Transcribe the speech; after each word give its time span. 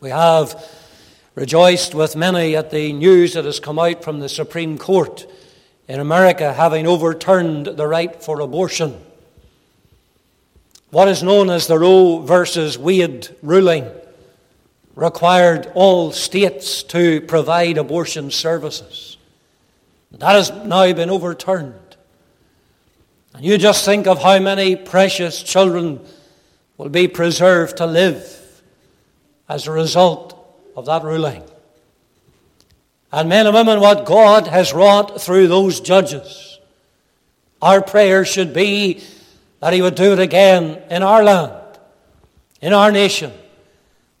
We 0.00 0.10
have 0.10 0.62
rejoiced 1.34 1.94
with 1.94 2.16
many 2.16 2.56
at 2.56 2.70
the 2.70 2.92
news 2.92 3.34
that 3.34 3.44
has 3.44 3.60
come 3.60 3.78
out 3.78 4.04
from 4.04 4.20
the 4.20 4.28
Supreme 4.28 4.78
Court 4.78 5.26
in 5.88 6.00
America 6.00 6.52
having 6.52 6.86
overturned 6.86 7.66
the 7.66 7.86
right 7.86 8.22
for 8.22 8.40
abortion. 8.40 9.00
What 10.90 11.08
is 11.08 11.22
known 11.22 11.50
as 11.50 11.66
the 11.66 11.78
Roe 11.78 12.20
versus 12.20 12.78
Wade 12.78 13.28
ruling 13.42 13.90
required 14.94 15.70
all 15.74 16.12
states 16.12 16.82
to 16.84 17.20
provide 17.22 17.78
abortion 17.78 18.30
services. 18.30 19.16
That 20.12 20.36
has 20.36 20.52
now 20.52 20.92
been 20.92 21.10
overturned. 21.10 21.74
And 23.34 23.44
you 23.44 23.58
just 23.58 23.84
think 23.84 24.06
of 24.06 24.22
how 24.22 24.38
many 24.38 24.76
precious 24.76 25.42
children 25.42 26.00
will 26.76 26.88
be 26.88 27.08
preserved 27.08 27.78
to 27.78 27.86
live 27.86 28.43
as 29.54 29.68
a 29.68 29.70
result 29.70 30.36
of 30.74 30.86
that 30.86 31.04
ruling. 31.04 31.44
And 33.12 33.28
men 33.28 33.46
and 33.46 33.54
women, 33.54 33.78
what 33.78 34.04
God 34.04 34.48
has 34.48 34.72
wrought 34.72 35.22
through 35.22 35.46
those 35.46 35.78
judges, 35.78 36.58
our 37.62 37.80
prayer 37.80 38.24
should 38.24 38.52
be 38.52 39.00
that 39.60 39.72
He 39.72 39.80
would 39.80 39.94
do 39.94 40.12
it 40.12 40.18
again 40.18 40.82
in 40.90 41.04
our 41.04 41.22
land, 41.22 41.78
in 42.60 42.72
our 42.72 42.90
nation, 42.90 43.32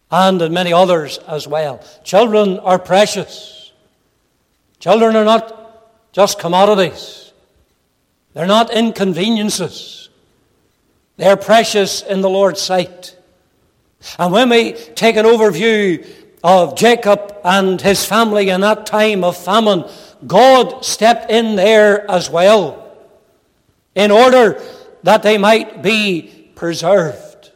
and 0.08 0.40
in 0.40 0.52
many 0.52 0.72
others 0.72 1.18
as 1.26 1.48
well. 1.48 1.84
Children 2.04 2.60
are 2.60 2.78
precious. 2.78 3.72
Children 4.78 5.16
are 5.16 5.24
not 5.24 6.12
just 6.12 6.38
commodities, 6.38 7.32
they're 8.34 8.46
not 8.46 8.72
inconveniences. 8.72 10.08
They're 11.16 11.36
precious 11.36 12.02
in 12.02 12.22
the 12.22 12.30
Lord's 12.30 12.60
sight. 12.60 13.16
And 14.18 14.32
when 14.32 14.50
we 14.50 14.72
take 14.72 15.16
an 15.16 15.26
overview 15.26 16.06
of 16.42 16.76
Jacob 16.76 17.36
and 17.44 17.80
his 17.80 18.04
family 18.04 18.50
in 18.50 18.60
that 18.60 18.86
time 18.86 19.24
of 19.24 19.36
famine, 19.36 19.84
God 20.26 20.84
stepped 20.84 21.30
in 21.30 21.56
there 21.56 22.10
as 22.10 22.30
well 22.30 22.96
in 23.94 24.10
order 24.10 24.60
that 25.02 25.22
they 25.22 25.38
might 25.38 25.82
be 25.82 26.50
preserved. 26.54 27.50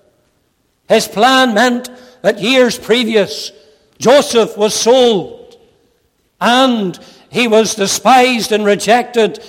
His 0.89 1.07
plan 1.07 1.55
meant 1.55 1.91
that 2.23 2.41
years 2.41 2.79
previous, 2.79 3.53
Joseph 3.99 4.57
was 4.57 4.75
sold 4.75 5.59
and 6.41 6.99
he 7.31 7.49
was 7.49 7.75
despised 7.75 8.53
and 8.53 8.65
rejected 8.65 9.45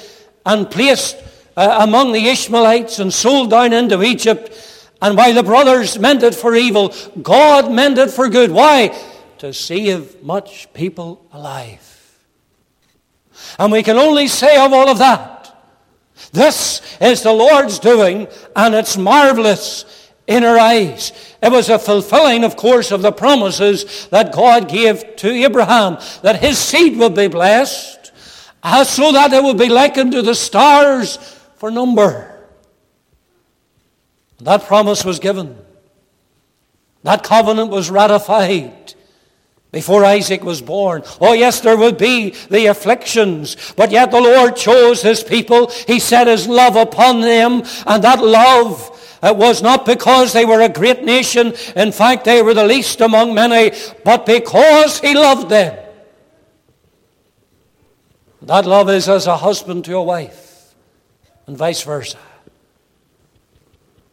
and 0.46 0.70
placed 0.70 1.18
uh, 1.56 1.80
among 1.82 2.12
the 2.12 2.28
Ishmaelites 2.28 3.00
and 3.00 3.14
sold 3.14 3.52
down 3.52 3.74
into 3.74 4.02
Egypt. 4.04 4.52
And 5.02 5.16
while 5.16 5.34
the 5.34 5.44
brothers 5.44 5.98
meant 5.98 6.24
it 6.24 6.36
for 6.36 6.56
evil, 6.56 6.94
God 7.22 7.72
meant 7.72 7.98
it 7.98 8.12
for 8.12 8.30
good. 8.30 8.52
Why? 8.52 8.94
to 9.40 9.54
save 9.54 10.22
much 10.22 10.72
people 10.74 11.26
alive. 11.34 11.86
And 13.58 13.72
we 13.72 13.84
can 13.84 13.98
only 13.98 14.28
say 14.28 14.58
of 14.58 14.72
all 14.72 14.90
of 14.90 15.00
that, 15.00 15.38
this 16.34 16.82
is 17.02 17.24
the 17.24 17.32
Lord's 17.32 17.80
doing, 17.80 18.28
and 18.56 18.76
it's 18.76 18.98
marvelous 18.98 20.12
in 20.28 20.44
our 20.44 20.60
eyes. 20.60 21.14
It 21.42 21.52
was 21.52 21.70
a 21.70 21.80
fulfilling, 21.80 22.44
of 22.44 22.58
course, 22.58 22.92
of 22.92 23.02
the 23.02 23.14
promises 23.14 24.08
that 24.10 24.34
God 24.34 24.68
gave 24.68 25.16
to 25.18 25.30
Abraham, 25.30 25.98
that 26.22 26.42
his 26.42 26.58
seed 26.58 27.00
would 27.00 27.16
be 27.16 27.30
blessed, 27.30 28.12
uh, 28.62 28.84
so 28.84 29.14
that 29.14 29.32
it 29.32 29.42
would 29.42 29.58
be 29.58 29.70
likened 29.70 30.12
to 30.12 30.22
the 30.22 30.36
stars 30.36 31.18
for 31.56 31.72
number. 31.72 32.29
That 34.42 34.64
promise 34.64 35.04
was 35.04 35.20
given. 35.20 35.58
That 37.04 37.24
covenant 37.24 37.70
was 37.70 37.90
ratified 37.90 38.94
before 39.72 40.04
Isaac 40.04 40.44
was 40.44 40.62
born. 40.62 41.04
Oh, 41.22 41.34
yes, 41.34 41.62
there 41.62 41.78
would 41.78 41.98
be 41.98 42.32
the 42.50 42.68
afflictions, 42.68 43.56
but 43.76 43.92
yet 43.92 44.12
the 44.12 44.20
Lord 44.20 44.56
chose 44.56 45.02
his 45.02 45.24
people. 45.24 45.68
He 45.88 46.00
set 46.00 46.28
his 46.28 46.48
love 46.48 46.76
upon 46.76 47.22
them, 47.22 47.64
and 47.86 48.04
that 48.04 48.24
love 48.24 48.96
it 49.22 49.36
was 49.36 49.62
not 49.62 49.86
because 49.86 50.32
they 50.32 50.46
were 50.46 50.62
a 50.62 50.70
great 50.70 51.04
nation. 51.04 51.54
In 51.76 51.92
fact, 51.92 52.24
they 52.24 52.42
were 52.42 52.54
the 52.54 52.64
least 52.64 53.02
among 53.02 53.34
many, 53.34 53.76
but 54.06 54.26
because 54.26 55.00
he 55.00 55.14
loved 55.14 55.50
them. 55.50 55.78
That 58.42 58.66
love 58.66 58.90
is 58.90 59.10
as 59.10 59.28
a 59.28 59.36
husband 59.36 59.86
to 59.86 59.98
a 59.98 60.04
wife, 60.04 60.74
and 61.46 61.58
vice 61.58 61.84
versa. 61.84 62.18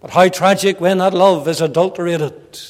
But 0.07 0.13
how 0.13 0.29
tragic 0.29 0.81
when 0.81 0.99
that 0.99 1.15
love 1.15 1.49
is 1.49 1.61
adulterated 1.61 2.61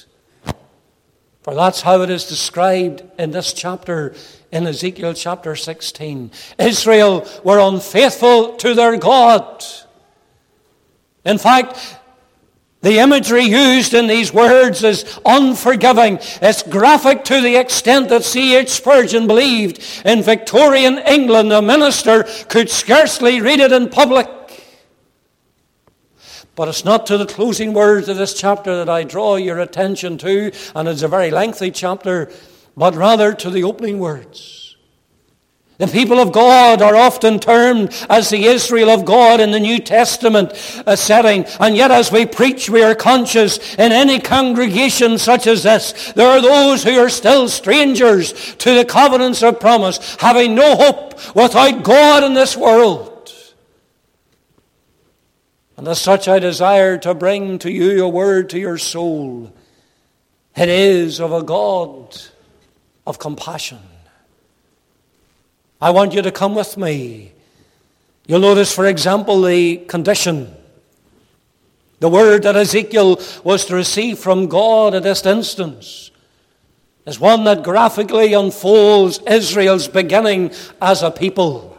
for 1.43 1.55
that's 1.55 1.83
how 1.83 2.01
it 2.01 2.09
is 2.09 2.25
described 2.25 3.03
in 3.19 3.31
this 3.31 3.53
chapter, 3.53 4.15
in 4.51 4.67
Ezekiel 4.67 5.13
chapter 5.13 5.55
16. 5.55 6.31
Israel 6.59 7.29
were 7.45 7.59
unfaithful 7.59 8.57
to 8.57 8.73
their 8.73 8.97
God. 8.97 9.63
In 11.27 11.37
fact, 11.37 11.99
the 12.81 13.01
imagery 13.01 13.45
used 13.45 13.93
in 13.93 14.07
these 14.07 14.33
words 14.33 14.83
is 14.83 15.21
unforgiving. 15.27 16.19
It's 16.41 16.63
graphic 16.63 17.25
to 17.25 17.43
the 17.43 17.57
extent 17.57 18.09
that 18.09 18.25
C.H. 18.25 18.71
Spurgeon 18.71 19.27
believed 19.27 19.85
in 20.07 20.23
Victorian 20.23 20.97
England 21.01 21.53
a 21.53 21.61
minister 21.61 22.23
could 22.49 22.71
scarcely 22.71 23.43
read 23.43 23.61
it 23.61 23.73
in 23.73 23.91
public. 23.91 24.27
But 26.57 26.69
it's 26.69 26.85
not 26.85 27.07
to 27.07 27.19
the 27.19 27.27
closing 27.27 27.75
words 27.75 28.09
of 28.09 28.17
this 28.17 28.35
chapter 28.35 28.77
that 28.77 28.89
I 28.89 29.05
draw 29.05 29.37
your 29.37 29.61
attention 29.61 30.19
to, 30.19 30.51
and 30.75 30.89
it's 30.89 31.03
a 31.03 31.09
very 31.09 31.31
lengthy 31.31 31.71
chapter, 31.71 32.31
but 32.77 32.95
rather 32.97 33.35
to 33.35 33.51
the 33.51 33.63
opening 33.63 33.99
words. 33.99 34.77
The 35.79 35.87
people 35.87 36.19
of 36.19 36.33
God 36.33 36.81
are 36.81 36.97
often 36.97 37.39
termed 37.39 37.95
as 38.09 38.31
the 38.31 38.47
Israel 38.47 38.89
of 38.89 39.05
God 39.05 39.41
in 39.41 39.51
the 39.51 39.61
New 39.61 39.79
Testament 39.79 40.57
setting. 40.57 41.45
And 41.61 41.77
yet 41.77 41.91
as 41.91 42.11
we 42.11 42.25
preach, 42.25 42.71
we 42.71 42.83
are 42.83 42.95
conscious 42.95 43.75
in 43.75 43.93
any 43.93 44.19
congregation 44.19 45.19
such 45.19 45.47
as 45.47 45.65
this, 45.65 46.13
there 46.13 46.29
are 46.29 46.41
those 46.41 46.83
who 46.83 46.99
are 46.99 47.11
still 47.11 47.51
strangers 47.51 48.55
to 48.57 48.75
the 48.75 48.87
covenants 48.87 49.43
of 49.43 49.61
promise, 49.61 50.17
having 50.19 50.55
no 50.55 50.77
hope 50.77 51.37
without 51.37 51.83
God 51.83 52.25
in 52.25 52.33
this 52.33 52.57
world. 52.57 53.13
And 55.77 55.87
as 55.89 56.01
such, 56.01 56.27
I 56.27 56.39
desire 56.39 56.97
to 56.99 57.15
bring 57.15 57.59
to 57.59 57.71
you 57.71 58.05
a 58.05 58.09
word 58.09 58.51
to 58.51 58.59
your 58.59 58.79
soul. 58.79 59.53
It 60.57 60.71
is 60.71 61.21
of 61.21 61.33
a 61.33 61.43
God 61.43 62.17
of 63.07 63.19
compassion. 63.19 63.81
I 65.81 65.91
want 65.91 66.15
you 66.15 66.23
to 66.23 66.33
come 66.33 66.55
with 66.55 66.79
me. 66.79 67.33
You'll 68.27 68.41
notice, 68.41 68.75
for 68.75 68.87
example, 68.87 69.43
the 69.43 69.77
condition. 69.77 70.55
The 72.01 72.09
word 72.09 72.45
that 72.45 72.57
Ezekiel 72.57 73.21
was 73.45 73.67
to 73.67 73.75
receive 73.75 74.19
from 74.19 74.49
God 74.49 74.95
at 74.95 75.03
this 75.03 75.25
instance 75.27 76.11
is 77.07 77.21
one 77.21 77.45
that 77.45 77.63
graphically 77.63 78.33
unfolds 78.33 79.21
Israel's 79.27 79.89
beginning 79.89 80.53
as 80.81 81.03
a 81.03 81.11
people. 81.11 81.76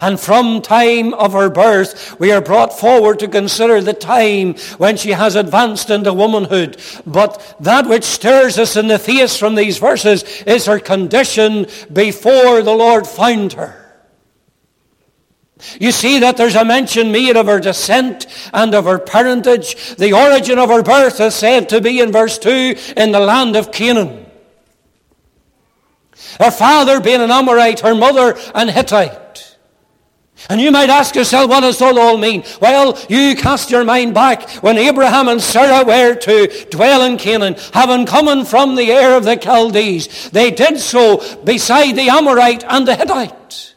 And 0.00 0.18
from 0.18 0.62
time 0.62 1.12
of 1.14 1.32
her 1.32 1.50
birth, 1.50 2.18
we 2.18 2.32
are 2.32 2.40
brought 2.40 2.78
forward 2.78 3.18
to 3.18 3.28
consider 3.28 3.80
the 3.80 3.92
time 3.92 4.54
when 4.78 4.96
she 4.96 5.10
has 5.10 5.36
advanced 5.36 5.90
into 5.90 6.12
womanhood. 6.12 6.80
But 7.06 7.56
that 7.60 7.86
which 7.86 8.04
stirs 8.04 8.58
us 8.58 8.76
in 8.76 8.88
the 8.88 8.98
face 8.98 9.36
from 9.36 9.54
these 9.54 9.78
verses 9.78 10.22
is 10.42 10.66
her 10.66 10.80
condition 10.80 11.66
before 11.92 12.62
the 12.62 12.72
Lord 12.72 13.06
found 13.06 13.52
her. 13.54 13.80
You 15.78 15.92
see 15.92 16.18
that 16.20 16.36
there's 16.36 16.56
a 16.56 16.64
mention 16.64 17.12
made 17.12 17.36
of 17.36 17.46
her 17.46 17.60
descent 17.60 18.26
and 18.52 18.74
of 18.74 18.84
her 18.84 18.98
parentage. 18.98 19.96
The 19.96 20.12
origin 20.12 20.58
of 20.58 20.68
her 20.68 20.82
birth 20.82 21.20
is 21.20 21.34
said 21.34 21.68
to 21.68 21.80
be 21.80 22.00
in 22.00 22.10
verse 22.12 22.38
2 22.38 22.76
in 22.96 23.12
the 23.12 23.20
land 23.20 23.54
of 23.56 23.70
Canaan. 23.70 24.26
Her 26.40 26.50
father 26.50 27.00
being 27.00 27.20
an 27.20 27.30
Amorite, 27.30 27.80
her 27.80 27.94
mother 27.94 28.36
an 28.54 28.68
Hittite. 28.68 29.53
And 30.50 30.60
you 30.60 30.70
might 30.70 30.90
ask 30.90 31.14
yourself, 31.14 31.48
what 31.48 31.60
does 31.60 31.78
that 31.78 31.96
all 31.96 32.18
mean? 32.18 32.44
Well, 32.60 32.98
you 33.08 33.34
cast 33.34 33.70
your 33.70 33.84
mind 33.84 34.14
back 34.14 34.50
when 34.62 34.76
Abraham 34.76 35.28
and 35.28 35.40
Sarah 35.40 35.84
were 35.84 36.14
to 36.16 36.66
dwell 36.70 37.02
in 37.02 37.16
Canaan, 37.16 37.56
having 37.72 38.04
come 38.04 38.44
from 38.44 38.74
the 38.74 38.92
Ur 38.92 39.16
of 39.16 39.24
the 39.24 39.36
Chaldees. 39.36 40.30
They 40.30 40.50
did 40.50 40.80
so 40.80 41.36
beside 41.44 41.92
the 41.92 42.10
Amorite 42.10 42.64
and 42.68 42.86
the 42.86 42.94
Hittite. 42.94 43.74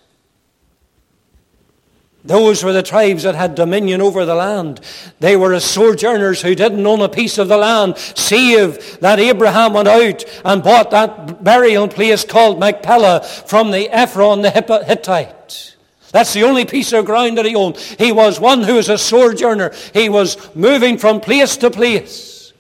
Those 2.25 2.62
were 2.62 2.74
the 2.74 2.83
tribes 2.83 3.24
that 3.24 3.36
had 3.36 3.56
dominion 3.56 4.01
over 4.01 4.25
the 4.25 4.36
land. 4.36 4.81
They 5.21 5.38
were 5.38 5.54
as 5.54 5.63
sojourners 5.63 6.42
who 6.42 6.56
didn't 6.56 6.86
own 6.86 7.00
a 7.00 7.07
piece 7.07 7.38
of 7.38 7.48
the 7.48 7.56
land, 7.56 7.98
save 7.98 9.00
that 9.00 9.19
Abraham 9.19 9.71
went 9.71 9.88
out 9.88 10.25
and 10.44 10.62
bought 10.62 10.92
that 10.92 11.42
burial 11.42 11.88
place 11.88 12.25
called 12.25 12.59
Machpelah 12.59 13.24
from 13.24 13.71
the 13.71 13.89
Ephron 13.89 14.42
the 14.42 14.51
Hittite. 14.51 15.76
That's 16.12 16.33
the 16.33 16.44
only 16.44 16.65
piece 16.65 16.94
of 16.94 17.06
ground 17.06 17.38
that 17.38 17.45
he 17.45 17.56
owned. 17.56 17.77
He 17.77 18.12
was 18.12 18.39
one 18.39 18.63
who 18.63 18.75
was 18.75 18.89
a 18.89 18.98
sojourner. 18.98 19.74
He 19.94 20.09
was 20.09 20.38
moving 20.56 20.98
from 20.98 21.19
place 21.19 21.57
to 21.57 21.69
place. 21.69 22.54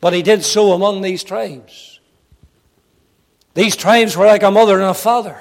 But 0.00 0.12
he 0.12 0.22
did 0.22 0.44
so 0.44 0.72
among 0.72 1.02
these 1.02 1.24
tribes. 1.24 2.00
These 3.54 3.76
tribes 3.76 4.16
were 4.16 4.26
like 4.26 4.42
a 4.42 4.50
mother 4.50 4.74
and 4.74 4.84
a 4.84 4.94
father. 4.94 5.40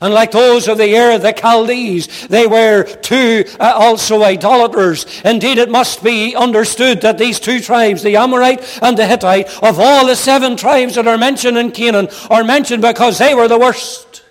And 0.00 0.14
like 0.14 0.30
those 0.30 0.68
of 0.68 0.78
the 0.78 0.96
Ur, 0.96 1.18
the 1.18 1.32
Chaldees, 1.32 2.28
they 2.28 2.46
were 2.46 2.84
too 2.84 3.44
uh, 3.58 3.72
also 3.74 4.22
idolaters. 4.22 5.06
Indeed, 5.24 5.58
it 5.58 5.70
must 5.70 6.04
be 6.04 6.36
understood 6.36 7.00
that 7.00 7.18
these 7.18 7.40
two 7.40 7.58
tribes, 7.58 8.02
the 8.02 8.16
Amorite 8.16 8.78
and 8.82 8.96
the 8.96 9.06
Hittite, 9.06 9.48
of 9.62 9.80
all 9.80 10.06
the 10.06 10.14
seven 10.14 10.56
tribes 10.56 10.94
that 10.94 11.08
are 11.08 11.18
mentioned 11.18 11.56
in 11.56 11.72
Canaan, 11.72 12.08
are 12.30 12.44
mentioned 12.44 12.82
because 12.82 13.18
they 13.18 13.34
were 13.34 13.48
the 13.48 13.58
worst. 13.58 14.22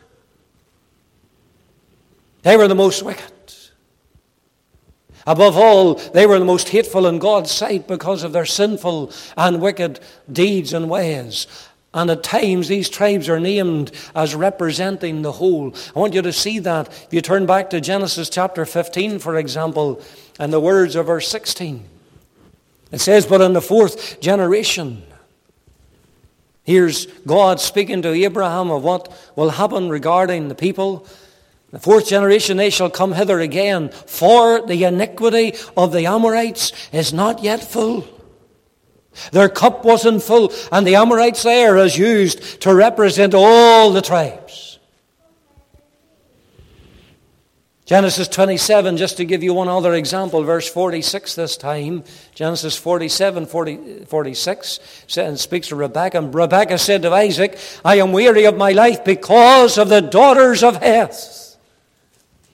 They 2.47 2.55
were 2.55 2.69
the 2.69 2.75
most 2.75 3.03
wicked. 3.03 3.33
Above 5.25 5.57
all, 5.57 5.95
they 5.95 6.25
were 6.25 6.39
the 6.39 6.45
most 6.45 6.69
hateful 6.69 7.05
in 7.05 7.19
God's 7.19 7.51
sight 7.51 7.89
because 7.89 8.23
of 8.23 8.31
their 8.31 8.45
sinful 8.45 9.11
and 9.35 9.61
wicked 9.61 9.99
deeds 10.31 10.71
and 10.71 10.89
ways. 10.89 11.45
And 11.93 12.09
at 12.09 12.23
times, 12.23 12.69
these 12.69 12.89
tribes 12.89 13.27
are 13.27 13.41
named 13.41 13.91
as 14.15 14.33
representing 14.33 15.23
the 15.23 15.33
whole. 15.33 15.75
I 15.93 15.99
want 15.99 16.13
you 16.13 16.21
to 16.21 16.31
see 16.31 16.59
that. 16.59 16.87
If 16.87 17.07
you 17.11 17.19
turn 17.19 17.47
back 17.47 17.69
to 17.71 17.81
Genesis 17.81 18.29
chapter 18.29 18.65
15, 18.65 19.19
for 19.19 19.35
example, 19.35 20.01
and 20.39 20.53
the 20.53 20.61
words 20.61 20.95
of 20.95 21.07
verse 21.07 21.27
16, 21.27 21.83
it 22.93 23.01
says, 23.01 23.25
But 23.25 23.41
in 23.41 23.51
the 23.51 23.61
fourth 23.61 24.21
generation, 24.21 25.03
here's 26.63 27.07
God 27.07 27.59
speaking 27.59 28.03
to 28.03 28.13
Abraham 28.13 28.71
of 28.71 28.85
what 28.85 29.11
will 29.35 29.49
happen 29.49 29.89
regarding 29.89 30.47
the 30.47 30.55
people. 30.55 31.05
The 31.71 31.79
fourth 31.79 32.07
generation, 32.07 32.55
they 32.55 32.69
shall 32.69 32.89
come 32.89 33.11
hither 33.11 33.39
again, 33.39 33.89
for 33.89 34.65
the 34.65 34.85
iniquity 34.85 35.53
of 35.75 35.91
the 35.91 36.05
Amorites 36.05 36.71
is 36.93 37.11
not 37.11 37.43
yet 37.43 37.61
full. 37.61 38.07
Their 39.31 39.49
cup 39.49 39.83
wasn't 39.83 40.23
full, 40.23 40.53
and 40.71 40.87
the 40.87 40.95
Amorites 40.95 41.43
there 41.43 41.75
is 41.77 41.97
used 41.97 42.61
to 42.61 42.73
represent 42.73 43.33
all 43.33 43.91
the 43.91 44.01
tribes. 44.01 44.79
Genesis 47.87 48.27
27, 48.27 48.97
just 48.97 49.15
to 49.15 49.23
give 49.23 49.43
you 49.43 49.53
one 49.53 49.69
other 49.69 49.93
example, 49.93 50.43
verse 50.43 50.69
46 50.69 51.35
this 51.35 51.55
time. 51.55 52.03
Genesis 52.35 52.75
47, 52.75 53.45
40, 53.45 54.05
46, 54.05 54.79
and 55.17 55.39
speaks 55.39 55.69
to 55.69 55.77
Rebekah. 55.77 56.21
Rebekah 56.21 56.77
said 56.79 57.01
to 57.03 57.13
Isaac, 57.13 57.57
I 57.85 57.95
am 57.99 58.11
weary 58.11 58.43
of 58.43 58.57
my 58.57 58.73
life 58.73 59.05
because 59.05 59.77
of 59.77 59.87
the 59.87 60.01
daughters 60.01 60.63
of 60.63 60.75
Heth. 60.77 61.46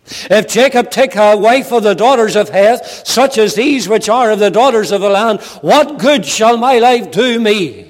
If 0.05 0.47
Jacob 0.47 0.91
take 0.91 1.15
a 1.15 1.37
wife 1.37 1.71
of 1.71 1.83
the 1.83 1.93
daughters 1.93 2.35
of 2.35 2.49
Heth, 2.49 3.07
such 3.07 3.37
as 3.37 3.55
these 3.55 3.87
which 3.87 4.09
are 4.09 4.31
of 4.31 4.39
the 4.39 4.51
daughters 4.51 4.91
of 4.91 5.01
the 5.01 5.09
land, 5.09 5.41
what 5.61 5.97
good 5.97 6.25
shall 6.25 6.57
my 6.57 6.79
life 6.79 7.11
do 7.11 7.39
me? 7.39 7.89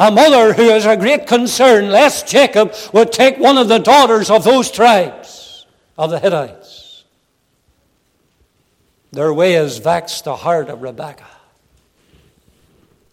A 0.00 0.10
mother 0.10 0.54
who 0.54 0.68
has 0.68 0.86
a 0.86 0.96
great 0.96 1.26
concern 1.26 1.90
lest 1.90 2.28
Jacob 2.28 2.74
would 2.92 3.10
take 3.10 3.38
one 3.38 3.58
of 3.58 3.68
the 3.68 3.78
daughters 3.78 4.30
of 4.30 4.44
those 4.44 4.70
tribes 4.70 5.66
of 5.96 6.10
the 6.10 6.20
Hittites. 6.20 7.04
Their 9.10 9.32
way 9.32 9.52
has 9.52 9.78
vexed 9.78 10.24
the 10.24 10.36
heart 10.36 10.68
of 10.68 10.82
Rebekah. 10.82 11.37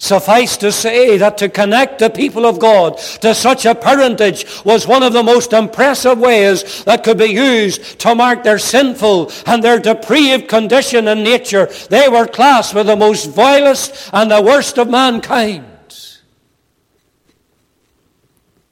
Suffice 0.05 0.55
to 0.57 0.71
say 0.71 1.17
that 1.17 1.39
to 1.39 1.49
connect 1.49 1.97
the 1.97 2.11
people 2.11 2.45
of 2.45 2.59
God 2.59 2.99
to 3.21 3.33
such 3.33 3.65
a 3.65 3.73
parentage 3.73 4.45
was 4.63 4.85
one 4.85 5.01
of 5.01 5.13
the 5.13 5.23
most 5.23 5.51
impressive 5.51 6.19
ways 6.19 6.83
that 6.83 7.03
could 7.03 7.17
be 7.17 7.25
used 7.25 7.97
to 8.01 8.13
mark 8.13 8.43
their 8.43 8.59
sinful 8.59 9.31
and 9.47 9.63
their 9.63 9.79
depraved 9.79 10.47
condition 10.47 11.07
and 11.07 11.23
nature. 11.23 11.65
They 11.89 12.07
were 12.07 12.27
classed 12.27 12.75
with 12.75 12.85
the 12.85 12.95
most 12.95 13.31
vilest 13.31 14.11
and 14.13 14.29
the 14.29 14.43
worst 14.43 14.77
of 14.77 14.91
mankind. 14.91 15.74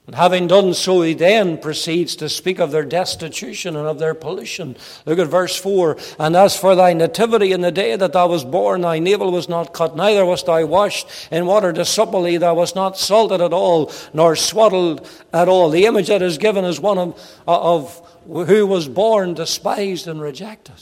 And 0.06 0.16
having 0.16 0.48
done 0.48 0.74
so, 0.74 1.00
he 1.00 1.14
then 1.14 1.56
proceeds 1.56 2.14
to 2.16 2.28
speak 2.28 2.58
of 2.58 2.70
their 2.70 2.84
destitution 2.84 3.74
and 3.74 3.86
of 3.86 3.98
their 3.98 4.12
pollution. 4.12 4.76
Look 5.06 5.18
at 5.18 5.28
verse 5.28 5.56
4. 5.56 5.96
And 6.18 6.36
as 6.36 6.58
for 6.58 6.74
thy 6.74 6.92
nativity 6.92 7.52
in 7.52 7.62
the 7.62 7.72
day 7.72 7.96
that 7.96 8.12
thou 8.12 8.28
was 8.28 8.44
born, 8.44 8.82
thy 8.82 8.98
navel 8.98 9.32
was 9.32 9.48
not 9.48 9.72
cut, 9.72 9.96
neither 9.96 10.26
wast 10.26 10.44
thou 10.44 10.62
washed 10.66 11.08
in 11.30 11.46
water 11.46 11.72
to 11.72 11.86
supple 11.86 12.24
thou 12.38 12.54
wast 12.54 12.76
not 12.76 12.98
salted 12.98 13.40
at 13.40 13.54
all, 13.54 13.90
nor 14.12 14.36
swaddled 14.36 15.08
at 15.32 15.48
all. 15.48 15.70
The 15.70 15.86
image 15.86 16.08
that 16.08 16.20
is 16.20 16.36
given 16.36 16.66
is 16.66 16.78
one 16.78 16.98
of, 16.98 17.40
uh, 17.48 17.74
of 17.74 18.16
who 18.26 18.66
was 18.66 18.88
born 18.88 19.32
despised 19.32 20.06
and 20.06 20.20
rejected. 20.20 20.74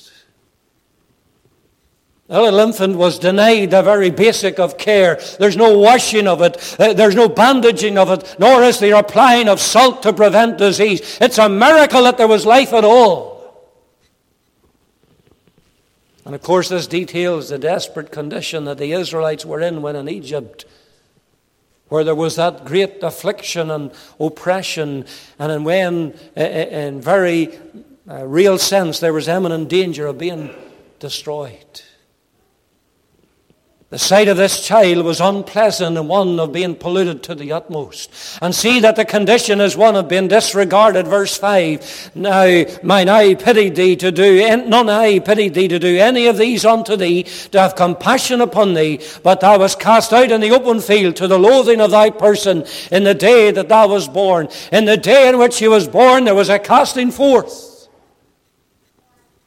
A 2.28 2.40
little 2.40 2.60
infant 2.60 2.96
was 2.96 3.18
denied 3.18 3.72
the 3.72 3.82
very 3.82 4.10
basic 4.10 4.58
of 4.58 4.78
care. 4.78 5.20
There's 5.38 5.56
no 5.56 5.78
washing 5.78 6.26
of 6.26 6.40
it. 6.40 6.76
Uh, 6.78 6.92
there's 6.92 7.14
no 7.14 7.28
bandaging 7.28 7.98
of 7.98 8.10
it. 8.10 8.36
Nor 8.38 8.62
is 8.62 8.78
there 8.78 8.94
applying 8.94 9.48
of 9.48 9.60
salt 9.60 10.02
to 10.04 10.12
prevent 10.12 10.56
disease. 10.56 11.18
It's 11.20 11.38
a 11.38 11.48
miracle 11.48 12.04
that 12.04 12.16
there 12.16 12.28
was 12.28 12.46
life 12.46 12.72
at 12.72 12.84
all. 12.84 13.32
And 16.24 16.34
of 16.34 16.42
course, 16.42 16.68
this 16.68 16.86
details 16.86 17.48
the 17.48 17.58
desperate 17.58 18.12
condition 18.12 18.64
that 18.64 18.78
the 18.78 18.92
Israelites 18.92 19.44
were 19.44 19.60
in 19.60 19.82
when 19.82 19.96
in 19.96 20.08
Egypt, 20.08 20.64
where 21.88 22.04
there 22.04 22.14
was 22.14 22.36
that 22.36 22.64
great 22.64 23.02
affliction 23.02 23.70
and 23.70 23.90
oppression, 24.20 25.04
and 25.38 25.52
in 25.52 25.64
when, 25.64 26.14
in 26.36 27.00
very 27.00 27.58
uh, 28.08 28.24
real 28.24 28.56
sense, 28.56 29.00
there 29.00 29.12
was 29.12 29.26
imminent 29.26 29.68
danger 29.68 30.06
of 30.06 30.16
being 30.16 30.54
destroyed. 31.00 31.82
The 33.92 33.98
sight 33.98 34.28
of 34.28 34.38
this 34.38 34.66
child 34.66 35.04
was 35.04 35.20
unpleasant 35.20 35.98
and 35.98 36.08
one 36.08 36.40
of 36.40 36.50
being 36.50 36.76
polluted 36.76 37.22
to 37.24 37.34
the 37.34 37.52
utmost. 37.52 38.10
And 38.40 38.54
see 38.54 38.80
that 38.80 38.96
the 38.96 39.04
condition 39.04 39.60
is 39.60 39.76
one 39.76 39.96
of 39.96 40.08
being 40.08 40.28
disregarded. 40.28 41.06
Verse 41.06 41.36
5. 41.36 42.12
Now 42.14 42.64
mine 42.82 43.10
eye 43.10 43.34
pitied 43.34 43.74
thee 43.74 43.96
to 43.96 44.10
do, 44.10 44.56
none 44.64 44.88
eye 44.88 45.18
pitied 45.18 45.52
thee 45.52 45.68
to 45.68 45.78
do 45.78 45.98
any 45.98 46.26
of 46.26 46.38
these 46.38 46.64
unto 46.64 46.96
thee, 46.96 47.24
to 47.50 47.60
have 47.60 47.76
compassion 47.76 48.40
upon 48.40 48.72
thee, 48.72 48.98
but 49.22 49.40
thou 49.40 49.58
wast 49.58 49.78
cast 49.78 50.14
out 50.14 50.32
in 50.32 50.40
the 50.40 50.52
open 50.52 50.80
field 50.80 51.16
to 51.16 51.28
the 51.28 51.38
loathing 51.38 51.82
of 51.82 51.90
thy 51.90 52.08
person 52.08 52.64
in 52.90 53.04
the 53.04 53.12
day 53.12 53.50
that 53.50 53.68
thou 53.68 53.88
was 53.88 54.08
born. 54.08 54.48
In 54.72 54.86
the 54.86 54.96
day 54.96 55.28
in 55.28 55.36
which 55.36 55.58
he 55.58 55.68
was 55.68 55.86
born, 55.86 56.24
there 56.24 56.34
was 56.34 56.48
a 56.48 56.58
casting 56.58 57.10
forth. 57.10 57.71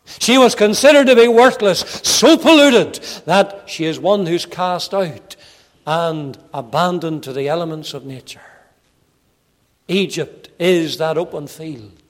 She 0.05 0.37
was 0.37 0.55
considered 0.55 1.07
to 1.07 1.15
be 1.15 1.27
worthless, 1.27 1.79
so 2.03 2.37
polluted 2.37 2.95
that 3.25 3.63
she 3.67 3.85
is 3.85 3.99
one 3.99 4.25
who's 4.25 4.45
cast 4.45 4.93
out 4.93 5.35
and 5.85 6.37
abandoned 6.53 7.23
to 7.23 7.33
the 7.33 7.47
elements 7.47 7.93
of 7.93 8.05
nature. 8.05 8.41
Egypt 9.87 10.49
is 10.59 10.97
that 10.97 11.17
open 11.17 11.47
field 11.47 12.04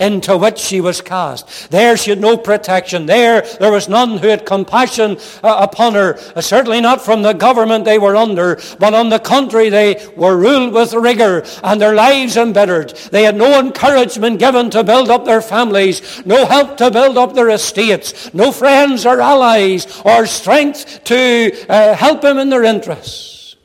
into 0.00 0.36
which 0.36 0.58
she 0.58 0.80
was 0.80 1.00
cast. 1.00 1.70
There 1.70 1.96
she 1.96 2.10
had 2.10 2.20
no 2.20 2.36
protection. 2.36 3.06
There, 3.06 3.42
there 3.60 3.70
was 3.70 3.88
none 3.88 4.18
who 4.18 4.28
had 4.28 4.46
compassion 4.46 5.18
uh, 5.44 5.68
upon 5.70 5.94
her. 5.94 6.18
Uh, 6.34 6.40
certainly 6.40 6.80
not 6.80 7.02
from 7.02 7.22
the 7.22 7.34
government 7.34 7.84
they 7.84 7.98
were 7.98 8.16
under, 8.16 8.58
but 8.78 8.94
on 8.94 9.10
the 9.10 9.18
contrary, 9.18 9.68
they 9.68 10.04
were 10.16 10.36
ruled 10.36 10.72
with 10.72 10.94
rigor 10.94 11.44
and 11.62 11.80
their 11.80 11.94
lives 11.94 12.36
embittered. 12.36 12.90
They 13.12 13.24
had 13.24 13.36
no 13.36 13.60
encouragement 13.60 14.38
given 14.38 14.70
to 14.70 14.82
build 14.82 15.10
up 15.10 15.26
their 15.26 15.42
families, 15.42 16.24
no 16.24 16.46
help 16.46 16.78
to 16.78 16.90
build 16.90 17.18
up 17.18 17.34
their 17.34 17.50
estates, 17.50 18.32
no 18.32 18.50
friends 18.50 19.04
or 19.04 19.20
allies 19.20 20.00
or 20.04 20.26
strength 20.26 21.04
to 21.04 21.52
uh, 21.68 21.94
help 21.94 22.22
them 22.22 22.38
in 22.38 22.48
their 22.48 22.64
interests. 22.64 23.56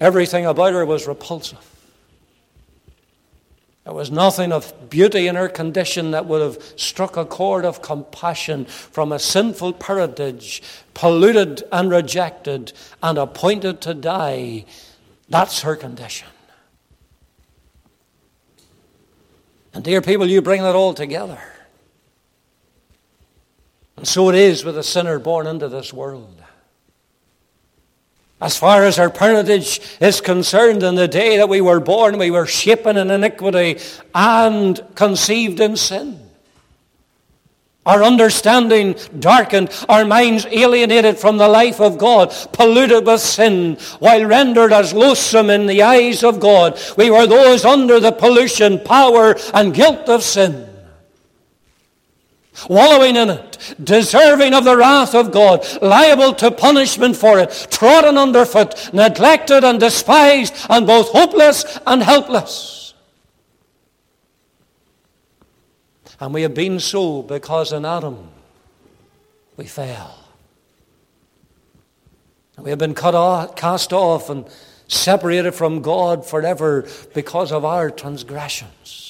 Everything 0.00 0.44
about 0.44 0.72
her 0.72 0.84
was 0.84 1.06
repulsive. 1.06 1.75
There 3.86 3.94
was 3.94 4.10
nothing 4.10 4.52
of 4.52 4.90
beauty 4.90 5.28
in 5.28 5.36
her 5.36 5.48
condition 5.48 6.10
that 6.10 6.26
would 6.26 6.42
have 6.42 6.60
struck 6.74 7.16
a 7.16 7.24
chord 7.24 7.64
of 7.64 7.82
compassion 7.82 8.64
from 8.64 9.12
a 9.12 9.18
sinful 9.20 9.74
parentage, 9.74 10.60
polluted 10.92 11.62
and 11.70 11.88
rejected 11.88 12.72
and 13.00 13.16
appointed 13.16 13.80
to 13.82 13.94
die. 13.94 14.64
That's 15.28 15.62
her 15.62 15.76
condition. 15.76 16.26
And 19.72 19.84
dear 19.84 20.02
people, 20.02 20.26
you 20.26 20.42
bring 20.42 20.62
that 20.62 20.74
all 20.74 20.92
together. 20.92 21.38
And 23.96 24.08
so 24.08 24.28
it 24.30 24.34
is 24.34 24.64
with 24.64 24.76
a 24.76 24.82
sinner 24.82 25.20
born 25.20 25.46
into 25.46 25.68
this 25.68 25.92
world. 25.92 26.42
As 28.40 28.58
far 28.58 28.84
as 28.84 28.98
our 28.98 29.08
parentage 29.08 29.80
is 29.98 30.20
concerned, 30.20 30.82
in 30.82 30.94
the 30.94 31.08
day 31.08 31.38
that 31.38 31.48
we 31.48 31.62
were 31.62 31.80
born, 31.80 32.18
we 32.18 32.30
were 32.30 32.46
shapen 32.46 32.98
in 32.98 33.10
iniquity 33.10 33.78
and 34.14 34.78
conceived 34.94 35.58
in 35.58 35.76
sin. 35.76 36.20
Our 37.86 38.02
understanding 38.02 38.96
darkened, 39.18 39.70
our 39.88 40.04
minds 40.04 40.44
alienated 40.50 41.18
from 41.18 41.38
the 41.38 41.48
life 41.48 41.80
of 41.80 41.98
God, 41.98 42.34
polluted 42.52 43.06
with 43.06 43.20
sin, 43.20 43.76
while 44.00 44.24
rendered 44.24 44.72
as 44.72 44.92
loathsome 44.92 45.48
in 45.48 45.66
the 45.66 45.82
eyes 45.82 46.24
of 46.24 46.40
God. 46.40 46.78
We 46.98 47.10
were 47.10 47.28
those 47.28 47.64
under 47.64 48.00
the 48.00 48.12
pollution, 48.12 48.80
power, 48.80 49.36
and 49.54 49.72
guilt 49.72 50.08
of 50.08 50.24
sin. 50.24 50.68
Wallowing 52.68 53.16
in 53.16 53.30
it, 53.30 53.74
deserving 53.82 54.54
of 54.54 54.64
the 54.64 54.76
wrath 54.76 55.14
of 55.14 55.32
God, 55.32 55.64
liable 55.82 56.32
to 56.34 56.50
punishment 56.50 57.16
for 57.16 57.38
it, 57.38 57.68
trodden 57.70 58.16
underfoot, 58.16 58.90
neglected 58.92 59.64
and 59.64 59.80
despised, 59.80 60.54
and 60.68 60.86
both 60.86 61.08
hopeless 61.10 61.78
and 61.86 62.02
helpless. 62.02 62.94
And 66.18 66.32
we 66.32 66.42
have 66.42 66.54
been 66.54 66.80
so 66.80 67.22
because 67.22 67.72
in 67.72 67.84
Adam 67.84 68.30
we 69.56 69.66
fell. 69.66 70.18
We 72.58 72.70
have 72.70 72.78
been 72.78 72.94
cut 72.94 73.14
off, 73.14 73.54
cast 73.54 73.92
off 73.92 74.30
and 74.30 74.46
separated 74.88 75.52
from 75.52 75.82
God 75.82 76.24
forever 76.24 76.88
because 77.12 77.52
of 77.52 77.64
our 77.64 77.90
transgressions. 77.90 79.05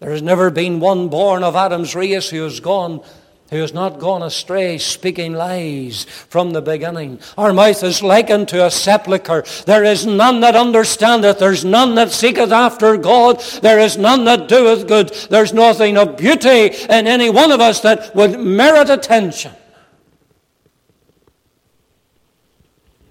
There 0.00 0.10
has 0.10 0.22
never 0.22 0.50
been 0.50 0.80
one 0.80 1.08
born 1.08 1.42
of 1.42 1.56
Adam's 1.56 1.94
race 1.94 2.30
who 2.30 2.42
has 2.42 2.60
gone 2.60 3.02
who 3.50 3.56
has 3.56 3.72
not 3.72 3.98
gone 3.98 4.22
astray, 4.22 4.76
speaking 4.76 5.32
lies 5.32 6.04
from 6.04 6.50
the 6.50 6.60
beginning. 6.60 7.18
Our 7.38 7.54
mouth 7.54 7.82
is 7.82 8.02
likened 8.02 8.48
to 8.48 8.66
a 8.66 8.70
sepulchre. 8.70 9.44
There 9.64 9.84
is 9.84 10.04
none 10.04 10.40
that 10.40 10.54
understandeth. 10.54 11.38
There's 11.38 11.64
none 11.64 11.94
that 11.94 12.10
seeketh 12.10 12.52
after 12.52 12.98
God. 12.98 13.40
There 13.62 13.78
is 13.78 13.96
none 13.96 14.24
that 14.26 14.48
doeth 14.48 14.86
good. 14.86 15.08
There's 15.30 15.54
nothing 15.54 15.96
of 15.96 16.18
beauty 16.18 16.66
in 16.66 17.06
any 17.06 17.30
one 17.30 17.50
of 17.50 17.60
us 17.60 17.80
that 17.80 18.14
would 18.14 18.38
merit 18.38 18.90
attention. 18.90 19.52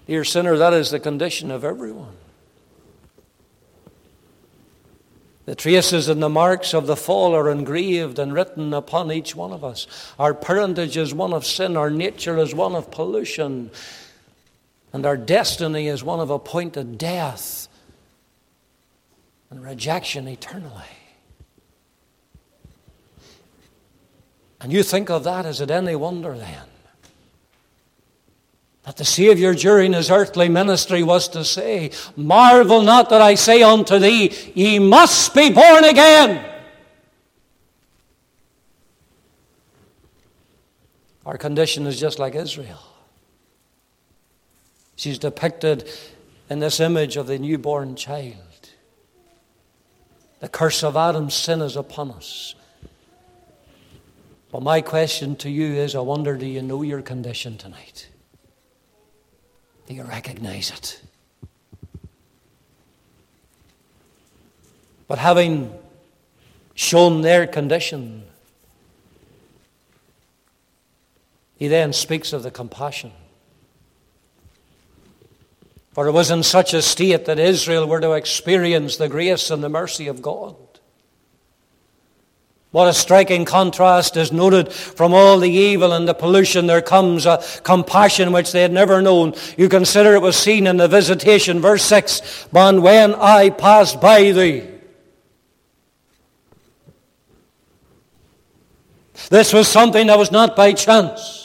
Dear 0.05 0.23
sinner, 0.23 0.55
that 0.57 0.73
is 0.73 0.91
the 0.91 0.99
condition 0.99 1.49
of 1.49 1.65
everyone. 1.65 2.15
The 5.47 5.55
traces 5.55 6.09
and 6.09 6.21
the 6.21 6.27
marks 6.27 6.73
of 6.73 6.87
the 6.87 6.97
fall 6.97 7.33
are 7.33 7.49
engraved 7.49 8.19
and 8.19 8.33
written 8.33 8.73
upon 8.73 9.13
each 9.13 9.33
one 9.33 9.53
of 9.53 9.63
us. 9.63 9.87
Our 10.19 10.33
parentage 10.33 10.97
is 10.97 11.13
one 11.13 11.31
of 11.31 11.45
sin, 11.45 11.77
our 11.77 11.89
nature 11.89 12.37
is 12.37 12.53
one 12.53 12.75
of 12.75 12.91
pollution, 12.91 13.71
and 14.91 15.05
our 15.05 15.15
destiny 15.15 15.87
is 15.87 16.03
one 16.03 16.19
of 16.19 16.29
appointed 16.29 16.97
death 16.97 17.69
and 19.49 19.63
rejection 19.63 20.27
eternally. 20.27 20.83
And 24.59 24.73
you 24.73 24.83
think 24.83 25.09
of 25.09 25.23
that, 25.23 25.45
is 25.45 25.61
it 25.61 25.71
any 25.71 25.95
wonder 25.95 26.37
then? 26.37 26.76
That 28.87 28.95
the 28.95 29.03
Saviour 29.03 29.53
during 29.53 29.91
his 29.91 30.09
earthly 30.09 30.47
ministry 30.47 31.03
was 31.03 31.27
to 31.27 31.43
say, 31.43 31.91
Marvel 32.15 32.81
not 32.81 33.09
that 33.09 33.21
I 33.21 33.35
say 33.35 33.61
unto 33.61 33.99
thee, 33.99 34.33
ye 34.55 34.79
must 34.79 35.35
be 35.35 35.51
born 35.51 35.83
again. 35.83 36.49
Our 41.25 41.37
condition 41.37 41.85
is 41.85 41.99
just 41.99 42.17
like 42.17 42.33
Israel. 42.33 42.81
She's 44.95 45.19
depicted 45.19 45.89
in 46.49 46.59
this 46.59 46.79
image 46.79 47.17
of 47.17 47.27
the 47.27 47.37
newborn 47.37 47.97
child. 47.97 48.37
The 50.39 50.47
curse 50.47 50.81
of 50.81 50.95
Adam's 50.95 51.33
sin 51.33 51.61
is 51.61 51.75
upon 51.75 52.11
us. 52.11 52.55
But 54.49 54.63
my 54.63 54.79
question 54.79 55.35
to 55.37 55.49
you 55.49 55.73
is 55.73 55.93
I 55.93 55.99
wonder, 55.99 56.37
do 56.37 56.45
you 56.45 56.61
know 56.61 56.83
your 56.83 57.01
condition 57.01 57.57
tonight? 57.57 58.07
Do 59.87 59.93
you 59.93 60.03
recognize 60.03 60.69
it? 60.69 61.01
But 65.07 65.17
having 65.17 65.73
shown 66.75 67.21
their 67.21 67.47
condition, 67.47 68.23
he 71.55 71.69
then 71.69 71.93
speaks 71.93 72.33
of 72.33 72.43
the 72.43 72.51
compassion. 72.51 73.13
For 75.93 76.05
it 76.07 76.11
was 76.11 76.29
in 76.29 76.43
such 76.43 76.73
a 76.73 76.81
state 76.81 77.25
that 77.25 77.39
Israel 77.39 77.87
were 77.87 78.01
to 78.01 78.11
experience 78.11 78.97
the 78.97 79.09
grace 79.09 79.49
and 79.49 79.63
the 79.63 79.69
mercy 79.69 80.07
of 80.07 80.21
God. 80.21 80.55
What 82.77 82.87
a 82.87 82.93
striking 82.93 83.43
contrast 83.43 84.17
is 84.17 84.31
noted 84.31 84.71
from 84.71 85.11
all 85.11 85.39
the 85.39 85.49
evil 85.49 85.93
and 85.93 86.07
the 86.07 86.13
pollution. 86.13 86.67
There 86.67 86.79
comes 86.79 87.25
a 87.25 87.43
compassion 87.63 88.31
which 88.31 88.51
they 88.51 88.61
had 88.61 88.71
never 88.71 89.01
known. 89.01 89.33
You 89.57 89.67
consider 89.67 90.13
it 90.13 90.21
was 90.21 90.37
seen 90.37 90.67
in 90.67 90.77
the 90.77 90.87
visitation, 90.87 91.59
verse 91.59 91.81
6 91.81 92.49
But 92.51 92.79
when 92.79 93.15
I 93.15 93.49
passed 93.49 93.99
by 93.99 94.31
thee, 94.31 94.69
this 99.31 99.53
was 99.53 99.67
something 99.67 100.05
that 100.05 100.19
was 100.19 100.31
not 100.31 100.55
by 100.55 100.73
chance. 100.73 101.36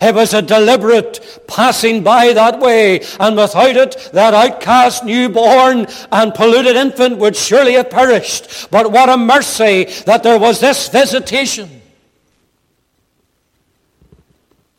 It 0.00 0.14
was 0.14 0.34
a 0.34 0.42
deliberate 0.42 1.44
passing 1.46 2.02
by 2.02 2.32
that 2.32 2.60
way, 2.60 3.00
and 3.18 3.36
without 3.36 3.76
it, 3.76 4.10
that 4.12 4.34
outcast, 4.34 5.04
newborn, 5.04 5.86
and 6.12 6.34
polluted 6.34 6.76
infant 6.76 7.18
would 7.18 7.36
surely 7.36 7.74
have 7.74 7.90
perished. 7.90 8.70
But 8.70 8.92
what 8.92 9.08
a 9.08 9.16
mercy 9.16 9.84
that 10.06 10.22
there 10.22 10.38
was 10.38 10.60
this 10.60 10.88
visitation. 10.88 11.80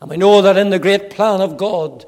And 0.00 0.10
we 0.10 0.16
know 0.16 0.42
that 0.42 0.56
in 0.56 0.70
the 0.70 0.80
great 0.80 1.10
plan 1.10 1.40
of 1.40 1.56
God, 1.56 2.04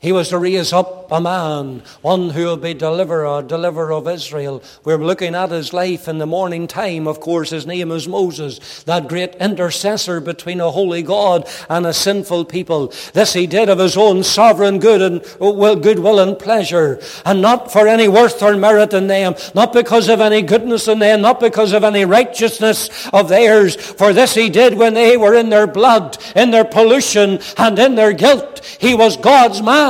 he 0.00 0.12
was 0.12 0.28
to 0.28 0.38
raise 0.38 0.72
up 0.72 1.10
a 1.10 1.20
man, 1.20 1.82
one 2.02 2.30
who 2.30 2.44
will 2.44 2.56
be 2.56 2.72
deliverer, 2.72 3.42
deliverer 3.42 3.92
of 3.92 4.06
Israel. 4.06 4.62
We're 4.84 4.98
looking 4.98 5.34
at 5.34 5.50
his 5.50 5.72
life 5.72 6.06
in 6.06 6.18
the 6.18 6.26
morning 6.26 6.68
time. 6.68 7.08
Of 7.08 7.18
course, 7.18 7.50
his 7.50 7.66
name 7.66 7.90
is 7.90 8.06
Moses, 8.06 8.84
that 8.84 9.08
great 9.08 9.34
intercessor 9.36 10.20
between 10.20 10.60
a 10.60 10.70
holy 10.70 11.02
God 11.02 11.48
and 11.68 11.84
a 11.84 11.92
sinful 11.92 12.44
people. 12.44 12.92
This 13.12 13.32
he 13.32 13.48
did 13.48 13.68
of 13.68 13.80
his 13.80 13.96
own 13.96 14.22
sovereign 14.22 14.78
good 14.78 15.02
and 15.02 15.22
goodwill 15.40 16.20
and 16.20 16.38
pleasure, 16.38 17.00
and 17.24 17.42
not 17.42 17.72
for 17.72 17.88
any 17.88 18.06
worth 18.06 18.40
or 18.40 18.56
merit 18.56 18.92
in 18.92 19.08
them, 19.08 19.34
not 19.54 19.72
because 19.72 20.08
of 20.08 20.20
any 20.20 20.42
goodness 20.42 20.86
in 20.86 21.00
them, 21.00 21.22
not 21.22 21.40
because 21.40 21.72
of 21.72 21.82
any 21.82 22.04
righteousness 22.04 23.08
of 23.12 23.28
theirs. 23.28 23.74
For 23.74 24.12
this 24.12 24.34
he 24.34 24.48
did 24.48 24.74
when 24.74 24.94
they 24.94 25.16
were 25.16 25.34
in 25.34 25.48
their 25.48 25.66
blood, 25.66 26.18
in 26.36 26.52
their 26.52 26.64
pollution, 26.64 27.40
and 27.56 27.78
in 27.80 27.96
their 27.96 28.12
guilt. 28.12 28.64
He 28.78 28.94
was 28.94 29.16
God's 29.16 29.60
man. 29.60 29.87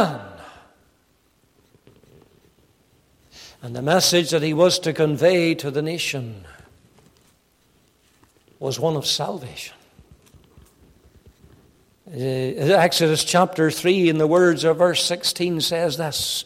And 3.61 3.75
the 3.75 3.83
message 3.83 4.31
that 4.31 4.43
he 4.43 4.55
was 4.55 4.79
to 4.81 4.93
convey 4.93 5.55
to 5.57 5.71
the 5.71 5.83
nation 5.83 6.45
was 8.61 8.79
one 8.79 8.97
of 8.97 9.07
salvation. 9.07 9.75
Uh, 12.11 12.17
Exodus 12.17 13.25
chapter 13.25 13.71
3, 13.71 14.09
in 14.09 14.19
the 14.19 14.27
words 14.27 14.65
of 14.65 14.79
verse 14.79 15.05
16, 15.05 15.61
says 15.61 15.97
this 15.97 16.45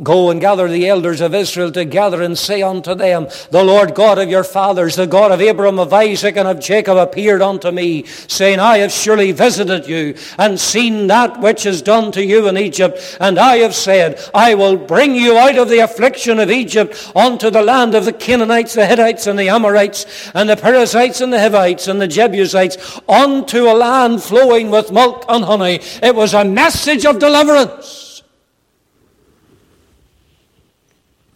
Go 0.00 0.30
and 0.30 0.40
gather 0.40 0.68
the 0.68 0.86
elders 0.86 1.20
of 1.20 1.34
Israel 1.34 1.72
together 1.72 2.22
and 2.22 2.38
say 2.38 2.62
unto 2.62 2.94
them, 2.94 3.26
The 3.50 3.64
Lord 3.64 3.96
God 3.96 4.20
of 4.20 4.30
your 4.30 4.44
fathers, 4.44 4.94
the 4.94 5.08
God 5.08 5.32
of 5.32 5.40
Abraham, 5.40 5.80
of 5.80 5.92
Isaac, 5.92 6.36
and 6.36 6.46
of 6.46 6.60
Jacob 6.60 6.96
appeared 6.96 7.42
unto 7.42 7.72
me, 7.72 8.04
saying, 8.06 8.60
I 8.60 8.78
have 8.78 8.92
surely 8.92 9.32
visited 9.32 9.88
you 9.88 10.14
and 10.38 10.60
seen 10.60 11.08
that 11.08 11.40
which 11.40 11.66
is 11.66 11.82
done 11.82 12.12
to 12.12 12.24
you 12.24 12.46
in 12.46 12.56
Egypt. 12.56 13.18
And 13.20 13.40
I 13.40 13.56
have 13.56 13.74
said, 13.74 14.24
I 14.32 14.54
will 14.54 14.76
bring 14.76 15.16
you 15.16 15.36
out 15.36 15.58
of 15.58 15.68
the 15.68 15.80
affliction 15.80 16.38
of 16.38 16.48
Egypt 16.48 17.10
unto 17.16 17.50
the 17.50 17.62
land 17.62 17.96
of 17.96 18.04
the 18.04 18.12
Canaanites, 18.12 18.74
the 18.74 18.86
Hittites, 18.86 19.26
and 19.26 19.36
the 19.36 19.48
Amorites, 19.48 20.30
and 20.32 20.48
the 20.48 20.56
Perizzites, 20.56 21.20
and 21.20 21.32
the 21.32 21.40
Hivites, 21.40 21.88
and 21.88 22.00
the 22.00 22.06
Jebusites, 22.06 23.00
unto 23.08 23.64
a 23.64 23.74
land 23.74 24.22
flowing 24.22 24.70
with 24.70 24.92
milk 24.92 25.24
and 25.28 25.44
honey. 25.44 25.80
It 26.04 26.14
was 26.14 26.34
a 26.34 26.44
message 26.44 27.04
of 27.04 27.18
deliverance. 27.18 28.07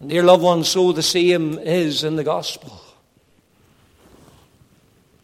Dear 0.05 0.23
loved 0.23 0.43
ones, 0.43 0.67
so 0.67 0.91
the 0.91 1.01
same 1.01 1.57
is 1.59 2.03
in 2.03 2.17
the 2.17 2.23
gospel. 2.23 2.81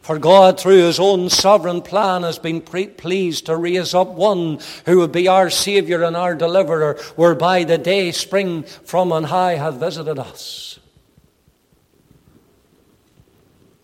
For 0.00 0.18
God, 0.18 0.58
through 0.58 0.78
His 0.78 0.98
own 0.98 1.30
sovereign 1.30 1.82
plan, 1.82 2.24
has 2.24 2.38
been 2.38 2.60
pleased 2.62 3.46
to 3.46 3.56
raise 3.56 3.94
up 3.94 4.08
one 4.08 4.58
who 4.86 4.98
would 4.98 5.12
be 5.12 5.28
our 5.28 5.50
Saviour 5.50 6.02
and 6.02 6.16
our 6.16 6.34
Deliverer, 6.34 6.98
whereby 7.14 7.62
the 7.62 7.78
day 7.78 8.10
spring 8.10 8.64
from 8.64 9.12
on 9.12 9.22
high 9.22 9.54
hath 9.54 9.74
visited 9.74 10.18
us. 10.18 10.79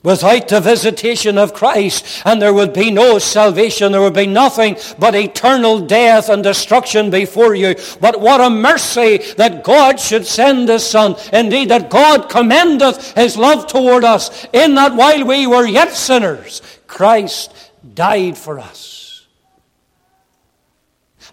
Without 0.07 0.47
the 0.47 0.61
visitation 0.61 1.37
of 1.37 1.53
Christ, 1.53 2.23
and 2.25 2.41
there 2.41 2.55
would 2.55 2.73
be 2.73 2.93
no 2.93 3.19
salvation. 3.19 3.91
There 3.91 4.01
would 4.01 4.15
be 4.15 4.29
nothing 4.29 4.77
but 5.01 5.17
eternal 5.17 5.81
death 5.81 6.29
and 6.29 6.45
destruction 6.45 7.11
before 7.11 7.57
you. 7.57 7.75
But 8.01 8.21
what 8.21 8.41
a 8.41 8.49
mercy 8.49 9.17
that 9.37 9.65
God 9.65 9.99
should 9.99 10.25
send 10.25 10.69
His 10.69 10.87
Son. 10.87 11.17
Indeed, 11.33 11.71
that 11.71 11.91
God 11.91 12.29
commendeth 12.29 13.17
His 13.17 13.37
love 13.37 13.67
toward 13.67 14.05
us, 14.05 14.47
in 14.53 14.77
that 14.77 14.95
while 14.95 15.27
we 15.27 15.49
were 15.49 15.67
yet 15.67 15.93
sinners, 15.93 16.63
Christ 16.87 17.53
died 17.95 18.39
for 18.39 18.61
us. 18.61 19.27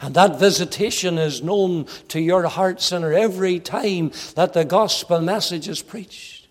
And 0.01 0.15
that 0.15 0.39
visitation 0.39 1.20
is 1.20 1.44
known 1.44 1.86
to 2.08 2.20
your 2.20 2.48
heart, 2.48 2.82
sinner, 2.82 3.13
every 3.13 3.60
time 3.60 4.12
that 4.34 4.53
the 4.53 4.65
gospel 4.65 5.22
message 5.22 5.68
is 5.68 5.84
preached. 5.84 6.42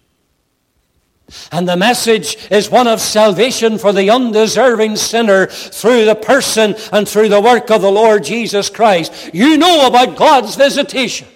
And 1.51 1.69
the 1.69 1.77
message 1.77 2.37
is 2.51 2.71
one 2.71 2.87
of 2.87 3.01
salvation 3.01 3.79
for 3.79 3.93
the 3.93 4.11
undeserving 4.11 4.97
sinner 4.97 5.47
through 5.47 6.05
the 6.05 6.15
person 6.15 6.75
and 6.93 7.09
through 7.09 7.29
the 7.29 7.41
work 7.41 7.71
of 7.71 7.83
the 7.83 7.91
Lord 7.91 8.25
Jesus 8.25 8.71
Christ. 8.71 9.31
You 9.33 9.57
know 9.57 9.87
about 9.87 10.17
God's 10.17 10.57
visitation. 10.57 11.29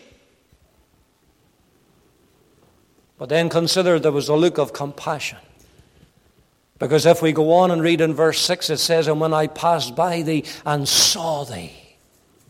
But 3.19 3.29
then 3.29 3.49
consider 3.49 3.99
there 3.99 4.13
was 4.13 4.29
a 4.29 4.35
look 4.35 4.59
of 4.59 4.73
compassion. 4.73 5.39
Because 6.79 7.07
if 7.07 7.23
we 7.23 7.33
go 7.33 7.53
on 7.53 7.71
and 7.71 7.81
read 7.81 8.01
in 8.01 8.13
verse 8.13 8.41
6, 8.41 8.71
it 8.71 8.79
says, 8.79 9.09
And 9.09 9.21
when 9.21 9.33
I 9.33 9.47
passed 9.47 9.97
by 9.97 10.23
thee 10.23 10.45
and 10.67 10.87
saw 10.87 11.45
thee, 11.45 11.73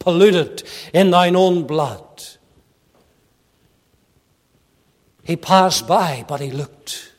polluted 0.01 0.65
in 0.93 1.11
thine 1.11 1.37
own 1.37 1.65
blood, 1.67 2.25
he 5.23 5.37
passed 5.37 5.87
by, 5.87 6.25
but 6.27 6.41
he 6.41 6.51
looked. 6.51 7.13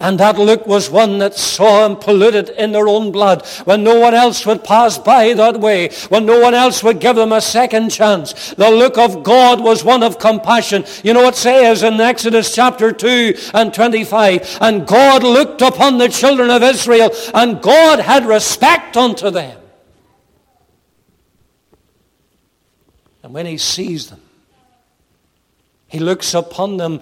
And 0.00 0.18
that 0.18 0.38
look 0.38 0.66
was 0.66 0.88
one 0.88 1.18
that 1.18 1.34
saw 1.34 1.84
him 1.84 1.96
polluted 1.96 2.48
in 2.50 2.72
their 2.72 2.88
own 2.88 3.12
blood 3.12 3.46
when 3.64 3.84
no 3.84 4.00
one 4.00 4.14
else 4.14 4.46
would 4.46 4.64
pass 4.64 4.96
by 4.96 5.34
that 5.34 5.60
way, 5.60 5.90
when 6.08 6.24
no 6.24 6.40
one 6.40 6.54
else 6.54 6.82
would 6.82 7.00
give 7.00 7.16
them 7.16 7.32
a 7.32 7.40
second 7.42 7.90
chance. 7.90 8.54
The 8.54 8.70
look 8.70 8.96
of 8.96 9.22
God 9.22 9.60
was 9.60 9.84
one 9.84 10.02
of 10.02 10.18
compassion. 10.18 10.86
You 11.04 11.12
know 11.12 11.24
what 11.24 11.34
it 11.34 11.38
says 11.38 11.82
in 11.82 12.00
Exodus 12.00 12.54
chapter 12.54 12.92
2 12.92 13.34
and 13.52 13.74
25? 13.74 14.58
And 14.62 14.86
God 14.86 15.22
looked 15.22 15.60
upon 15.60 15.98
the 15.98 16.08
children 16.08 16.48
of 16.48 16.62
Israel, 16.62 17.10
and 17.34 17.60
God 17.60 17.98
had 17.98 18.24
respect 18.24 18.96
unto 18.96 19.30
them. 19.30 19.60
And 23.22 23.34
when 23.34 23.44
he 23.44 23.58
sees 23.58 24.08
them, 24.08 24.22
he 25.88 25.98
looks 25.98 26.32
upon 26.32 26.78
them 26.78 27.00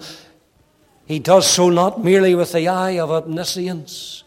he 1.09 1.17
does 1.17 1.47
so 1.47 1.71
not 1.71 2.03
merely 2.03 2.35
with 2.35 2.51
the 2.51 2.67
eye 2.67 2.99
of 2.99 3.09
omniscience, 3.09 4.23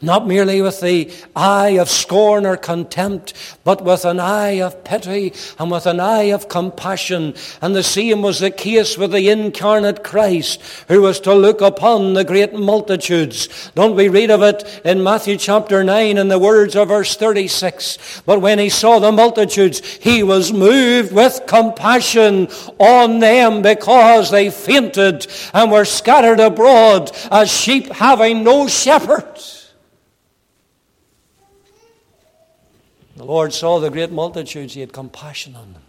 not 0.00 0.26
merely 0.26 0.62
with 0.62 0.80
the 0.80 1.12
eye 1.34 1.78
of 1.78 1.88
scorn 1.88 2.46
or 2.46 2.56
contempt, 2.56 3.32
but 3.64 3.82
with 3.82 4.04
an 4.04 4.20
eye 4.20 4.60
of 4.60 4.84
pity 4.84 5.32
and 5.58 5.70
with 5.70 5.86
an 5.86 6.00
eye 6.00 6.30
of 6.30 6.48
compassion. 6.48 7.34
And 7.60 7.74
the 7.74 7.82
same 7.82 8.22
was 8.22 8.40
the 8.40 8.50
case 8.50 8.96
with 8.98 9.12
the 9.12 9.28
incarnate 9.28 10.04
Christ, 10.04 10.60
who 10.88 11.02
was 11.02 11.20
to 11.20 11.34
look 11.34 11.60
upon 11.60 12.14
the 12.14 12.24
great 12.24 12.54
multitudes. 12.54 13.70
Don't 13.74 13.96
we 13.96 14.08
read 14.08 14.30
of 14.30 14.42
it 14.42 14.80
in 14.84 15.02
Matthew 15.02 15.36
chapter 15.36 15.82
9 15.82 16.18
in 16.18 16.28
the 16.28 16.38
words 16.38 16.76
of 16.76 16.88
verse 16.88 17.16
36? 17.16 18.22
But 18.26 18.40
when 18.40 18.58
he 18.58 18.68
saw 18.68 18.98
the 18.98 19.12
multitudes, 19.12 19.80
he 19.80 20.22
was 20.22 20.52
moved 20.52 21.12
with 21.12 21.42
compassion 21.46 22.48
on 22.78 23.18
them 23.20 23.62
because 23.62 24.30
they 24.30 24.50
fainted 24.50 25.26
and 25.52 25.70
were 25.70 25.84
scattered 25.84 26.40
abroad 26.40 27.10
as 27.30 27.50
sheep 27.50 27.86
having 27.92 28.44
no 28.44 28.68
shepherd. 28.68 29.26
The 33.16 33.24
Lord 33.24 33.54
saw 33.54 33.80
the 33.80 33.90
great 33.90 34.12
multitudes, 34.12 34.74
He 34.74 34.80
had 34.80 34.92
compassion 34.92 35.56
on 35.56 35.72
them. 35.72 35.82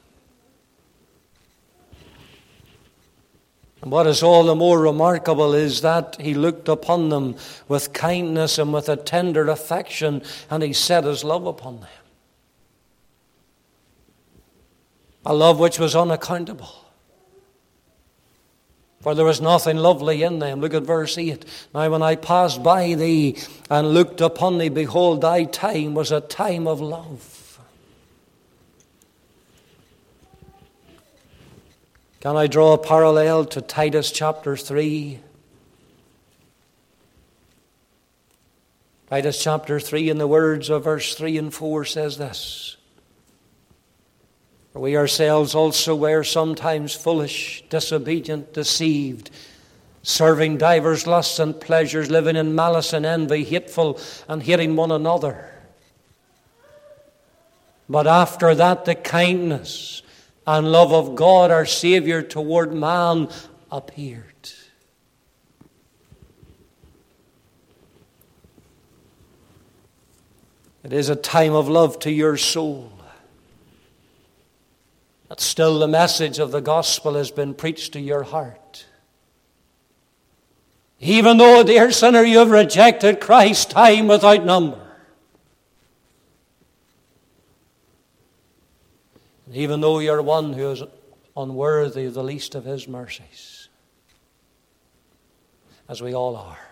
And 3.81 3.91
what 3.91 4.07
is 4.07 4.23
all 4.23 4.43
the 4.43 4.55
more 4.55 4.79
remarkable 4.79 5.53
is 5.53 5.81
that 5.81 6.15
He 6.19 6.33
looked 6.33 6.69
upon 6.69 7.09
them 7.09 7.35
with 7.67 7.93
kindness 7.93 8.57
and 8.57 8.73
with 8.73 8.89
a 8.89 8.95
tender 8.95 9.49
affection, 9.49 10.23
and 10.49 10.63
He 10.63 10.73
set 10.73 11.03
His 11.03 11.23
love 11.23 11.45
upon 11.45 11.81
them. 11.81 11.89
A 15.25 15.33
love 15.33 15.59
which 15.59 15.77
was 15.77 15.95
unaccountable. 15.95 16.86
For 19.01 19.13
there 19.13 19.25
was 19.25 19.39
nothing 19.39 19.77
lovely 19.77 20.23
in 20.23 20.39
them. 20.39 20.59
Look 20.59 20.73
at 20.73 20.83
verse 20.83 21.17
8. 21.17 21.45
Now, 21.73 21.89
when 21.89 22.01
I 22.01 22.15
passed 22.15 22.63
by 22.63 22.95
thee 22.95 23.37
and 23.69 23.93
looked 23.93 24.21
upon 24.21 24.57
thee, 24.57 24.69
behold, 24.69 25.21
thy 25.21 25.43
time 25.43 25.93
was 25.93 26.11
a 26.11 26.21
time 26.21 26.67
of 26.67 26.81
love. 26.81 27.59
Can 32.19 32.35
I 32.35 32.47
draw 32.47 32.73
a 32.73 32.77
parallel 32.77 33.45
to 33.45 33.61
Titus 33.61 34.11
chapter 34.11 34.57
3? 34.57 35.19
Titus 39.09 39.41
chapter 39.41 39.79
3, 39.79 40.09
in 40.09 40.17
the 40.17 40.27
words 40.27 40.69
of 40.69 40.83
verse 40.83 41.15
3 41.15 41.37
and 41.37 41.53
4, 41.53 41.85
says 41.85 42.17
this 42.17 42.76
for 44.77 44.81
we 44.81 44.95
ourselves 44.95 45.55
also 45.55 45.95
were 45.95 46.23
sometimes 46.23 46.93
foolish, 46.93 47.63
disobedient, 47.67 48.53
deceived, 48.53 49.31
serving 50.03 50.55
divers 50.55 51.07
lusts 51.07 51.39
and 51.39 51.59
pleasures, 51.59 52.11
living 52.11 52.35
in 52.35 52.53
malice 52.53 52.93
and 52.93 53.03
envy, 53.03 53.43
hateful 53.43 53.99
and 54.29 54.43
hating 54.43 54.75
one 54.75 54.91
another. 54.91 55.49
But 57.89 58.05
after 58.05 58.53
that, 58.53 58.85
the 58.85 58.93
kindness 58.93 60.03
and 60.45 60.71
love 60.71 60.93
of 60.93 61.15
God 61.15 61.49
our 61.49 61.65
Saviour 61.65 62.21
toward 62.21 62.71
man 62.71 63.29
appeared. 63.71 64.51
It 70.83 70.93
is 70.93 71.09
a 71.09 71.15
time 71.15 71.53
of 71.53 71.67
love 71.67 71.97
to 72.01 72.11
your 72.11 72.37
soul. 72.37 72.96
But 75.29 75.41
still, 75.41 75.79
the 75.79 75.87
message 75.87 76.39
of 76.39 76.51
the 76.51 76.61
gospel 76.61 77.15
has 77.15 77.31
been 77.31 77.53
preached 77.53 77.93
to 77.93 77.99
your 77.99 78.23
heart. 78.23 78.85
Even 80.99 81.37
though, 81.37 81.63
dear 81.63 81.91
sinner, 81.91 82.23
you 82.23 82.39
have 82.39 82.49
rejected 82.49 83.19
Christ 83.19 83.71
time 83.71 84.07
without 84.07 84.45
number. 84.45 84.81
Even 89.53 89.81
though 89.81 89.99
you're 89.99 90.21
one 90.21 90.53
who 90.53 90.71
is 90.71 90.83
unworthy 91.35 92.05
of 92.05 92.13
the 92.13 92.23
least 92.23 92.55
of 92.55 92.65
his 92.65 92.87
mercies, 92.87 93.69
as 95.87 96.01
we 96.01 96.13
all 96.13 96.35
are. 96.35 96.66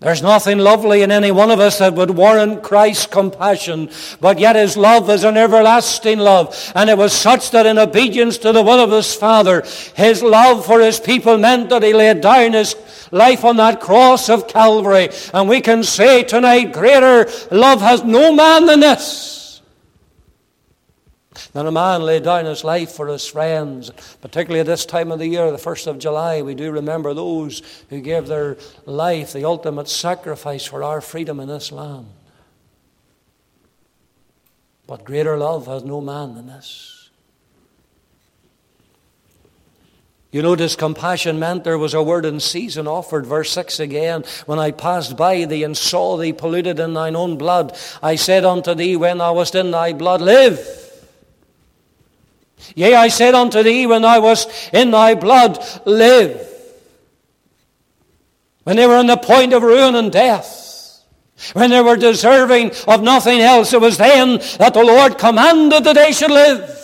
There's 0.00 0.22
nothing 0.22 0.56
lovely 0.56 1.02
in 1.02 1.12
any 1.12 1.30
one 1.30 1.50
of 1.50 1.60
us 1.60 1.78
that 1.78 1.92
would 1.92 2.12
warrant 2.12 2.62
Christ's 2.62 3.04
compassion, 3.04 3.90
but 4.18 4.38
yet 4.38 4.56
his 4.56 4.74
love 4.74 5.10
is 5.10 5.24
an 5.24 5.36
everlasting 5.36 6.18
love. 6.18 6.72
And 6.74 6.88
it 6.88 6.96
was 6.96 7.12
such 7.12 7.50
that 7.50 7.66
in 7.66 7.78
obedience 7.78 8.38
to 8.38 8.52
the 8.52 8.62
will 8.62 8.80
of 8.80 8.90
his 8.90 9.14
Father, 9.14 9.62
his 9.94 10.22
love 10.22 10.64
for 10.64 10.80
his 10.80 10.98
people 10.98 11.36
meant 11.36 11.68
that 11.68 11.82
he 11.82 11.92
laid 11.92 12.22
down 12.22 12.54
his 12.54 12.76
life 13.10 13.44
on 13.44 13.56
that 13.56 13.82
cross 13.82 14.30
of 14.30 14.48
Calvary. 14.48 15.10
And 15.34 15.50
we 15.50 15.60
can 15.60 15.82
say 15.82 16.22
tonight, 16.22 16.72
greater 16.72 17.30
love 17.50 17.82
has 17.82 18.02
no 18.02 18.32
man 18.32 18.64
than 18.64 18.80
this 18.80 19.39
then 21.52 21.66
a 21.66 21.72
man 21.72 22.02
laid 22.02 22.24
down 22.24 22.44
his 22.44 22.64
life 22.64 22.92
for 22.92 23.08
his 23.08 23.26
friends. 23.26 23.90
Particularly 24.20 24.60
at 24.60 24.66
this 24.66 24.86
time 24.86 25.12
of 25.12 25.18
the 25.18 25.26
year, 25.26 25.50
the 25.50 25.56
1st 25.56 25.86
of 25.86 25.98
July, 25.98 26.42
we 26.42 26.54
do 26.54 26.70
remember 26.70 27.14
those 27.14 27.62
who 27.88 28.00
gave 28.00 28.26
their 28.26 28.56
life, 28.86 29.32
the 29.32 29.44
ultimate 29.44 29.88
sacrifice 29.88 30.64
for 30.64 30.82
our 30.82 31.00
freedom 31.00 31.40
in 31.40 31.48
this 31.48 31.72
land. 31.72 32.06
But 34.86 35.04
greater 35.04 35.36
love 35.36 35.66
has 35.66 35.84
no 35.84 36.00
man 36.00 36.34
than 36.34 36.48
this. 36.48 37.00
You 40.32 40.42
notice 40.42 40.76
compassion 40.76 41.40
meant 41.40 41.64
there 41.64 41.78
was 41.78 41.94
a 41.94 42.02
word 42.02 42.24
in 42.24 42.38
season 42.38 42.86
offered. 42.86 43.26
Verse 43.26 43.50
6 43.50 43.80
again. 43.80 44.24
When 44.46 44.60
I 44.60 44.70
passed 44.70 45.16
by 45.16 45.44
thee 45.44 45.64
and 45.64 45.76
saw 45.76 46.16
thee 46.16 46.32
polluted 46.32 46.78
in 46.78 46.94
thine 46.94 47.16
own 47.16 47.36
blood, 47.36 47.76
I 48.00 48.14
said 48.14 48.44
unto 48.44 48.74
thee, 48.74 48.96
when 48.96 49.18
thou 49.18 49.34
wast 49.34 49.56
in 49.56 49.72
thy 49.72 49.92
blood, 49.92 50.20
live. 50.20 50.89
Yea, 52.74 52.94
I 52.94 53.08
said 53.08 53.34
unto 53.34 53.62
thee 53.62 53.86
when 53.86 54.04
I 54.04 54.18
was 54.18 54.46
in 54.72 54.90
thy 54.90 55.14
blood, 55.14 55.58
live. 55.84 56.46
When 58.64 58.76
they 58.76 58.86
were 58.86 58.96
on 58.96 59.06
the 59.06 59.16
point 59.16 59.52
of 59.52 59.62
ruin 59.62 59.94
and 59.94 60.12
death, 60.12 61.02
when 61.54 61.70
they 61.70 61.80
were 61.80 61.96
deserving 61.96 62.72
of 62.86 63.02
nothing 63.02 63.40
else, 63.40 63.72
it 63.72 63.80
was 63.80 63.96
then 63.96 64.38
that 64.58 64.74
the 64.74 64.84
Lord 64.84 65.18
commanded 65.18 65.84
that 65.84 65.94
they 65.94 66.12
should 66.12 66.30
live. 66.30 66.76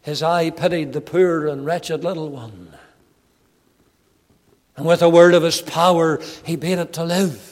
His 0.00 0.22
eye 0.22 0.50
pitied 0.50 0.92
the 0.92 1.00
poor 1.00 1.46
and 1.46 1.64
wretched 1.64 2.02
little 2.02 2.28
one. 2.28 2.72
And 4.76 4.86
with 4.86 5.02
a 5.02 5.08
word 5.08 5.34
of 5.34 5.42
his 5.42 5.60
power, 5.60 6.20
he 6.44 6.56
bade 6.56 6.78
it 6.78 6.94
to 6.94 7.04
live. 7.04 7.51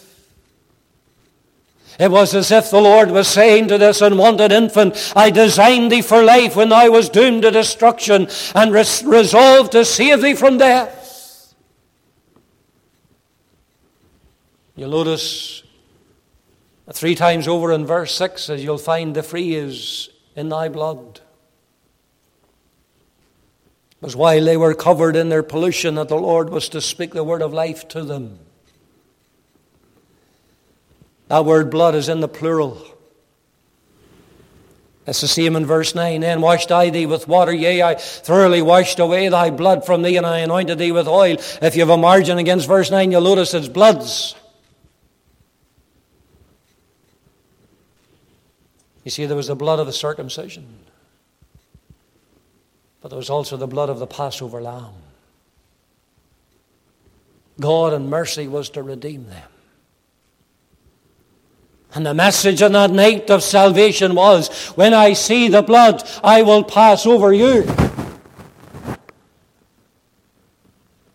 It 2.01 2.11
was 2.11 2.35
as 2.35 2.51
if 2.51 2.71
the 2.71 2.81
Lord 2.81 3.11
was 3.11 3.29
saying 3.29 3.69
to 3.69 3.77
this 3.77 4.01
unwanted 4.01 4.53
infant, 4.53 5.13
I 5.15 5.29
designed 5.29 5.93
thee 5.93 6.01
for 6.01 6.25
life 6.25 6.57
when 6.57 6.71
thou 6.71 6.91
was 6.91 7.11
doomed 7.11 7.43
to 7.43 7.51
destruction 7.51 8.27
and 8.55 8.73
res- 8.73 9.05
resolved 9.05 9.73
to 9.73 9.85
save 9.85 10.23
thee 10.23 10.33
from 10.33 10.57
death. 10.57 11.55
You'll 14.77 14.93
notice 14.93 15.63
three 16.91 17.15
times 17.15 17.47
over 17.47 17.71
in 17.71 17.85
verse 17.85 18.15
6 18.15 18.49
as 18.49 18.65
you'll 18.65 18.79
find 18.79 19.15
the 19.15 19.23
phrase, 19.23 20.09
in 20.35 20.49
thy 20.49 20.71
blood. 20.71 21.21
It 23.91 24.01
was 24.01 24.17
while 24.17 24.43
they 24.43 24.57
were 24.57 24.73
covered 24.73 25.17
in 25.17 25.29
their 25.29 25.43
pollution 25.43 25.97
that 25.97 26.09
the 26.09 26.17
Lord 26.17 26.49
was 26.49 26.71
to 26.71 26.81
speak 26.81 27.13
the 27.13 27.25
word 27.25 27.43
of 27.43 27.53
life 27.53 27.87
to 27.89 28.03
them. 28.05 28.39
That 31.31 31.45
word 31.45 31.71
blood 31.71 31.95
is 31.95 32.09
in 32.09 32.19
the 32.19 32.27
plural. 32.27 32.85
It's 35.07 35.21
the 35.21 35.29
same 35.29 35.55
in 35.55 35.65
verse 35.65 35.95
9. 35.95 36.23
Then 36.23 36.41
washed 36.41 36.73
I 36.73 36.91
thee 36.91 37.07
with 37.07 37.29
water, 37.29 37.53
yea, 37.53 37.85
I 37.85 37.95
thoroughly 37.95 38.61
washed 38.63 38.99
away 38.99 39.29
thy 39.29 39.51
blood 39.51 39.87
from 39.87 40.03
thee, 40.03 40.17
and 40.17 40.27
I 40.27 40.39
anointed 40.41 40.79
thee 40.79 40.91
with 40.91 41.07
oil. 41.07 41.37
If 41.63 41.77
you 41.77 41.83
have 41.83 41.91
a 41.91 41.97
margin 41.97 42.39
against 42.39 42.67
verse 42.67 42.91
9, 42.91 43.13
you'll 43.13 43.21
notice 43.21 43.55
it's 43.55 43.69
bloods. 43.69 44.35
You 49.05 49.13
see, 49.13 49.27
there 49.27 49.37
was 49.37 49.47
the 49.47 49.55
blood 49.55 49.79
of 49.79 49.87
the 49.87 49.93
circumcision. 49.93 50.67
But 53.03 53.11
there 53.11 53.17
was 53.17 53.31
also 53.31 53.57
the 53.57 53.69
blood 53.69 53.89
of 53.89 54.01
the 54.01 54.07
Passover 54.09 54.61
lamb. 54.61 54.95
God 57.61 57.93
in 57.93 58.11
mercy 58.11 58.49
was 58.49 58.69
to 58.71 58.83
redeem 58.83 59.29
them. 59.29 59.49
And 61.95 62.07
the 62.07 62.15
message 62.15 62.63
on 62.63 62.73
that 62.73 62.93
night 62.93 63.31
of 63.31 63.43
salvation 63.43 64.15
was 64.15 64.49
when 64.77 64.95
I 64.95 65.13
see 65.13 65.49
the 65.49 65.63
blood, 65.63 66.09
I 66.23 66.43
will 66.43 66.63
pass 66.63 67.05
over 67.05 67.33
you. 67.33 67.67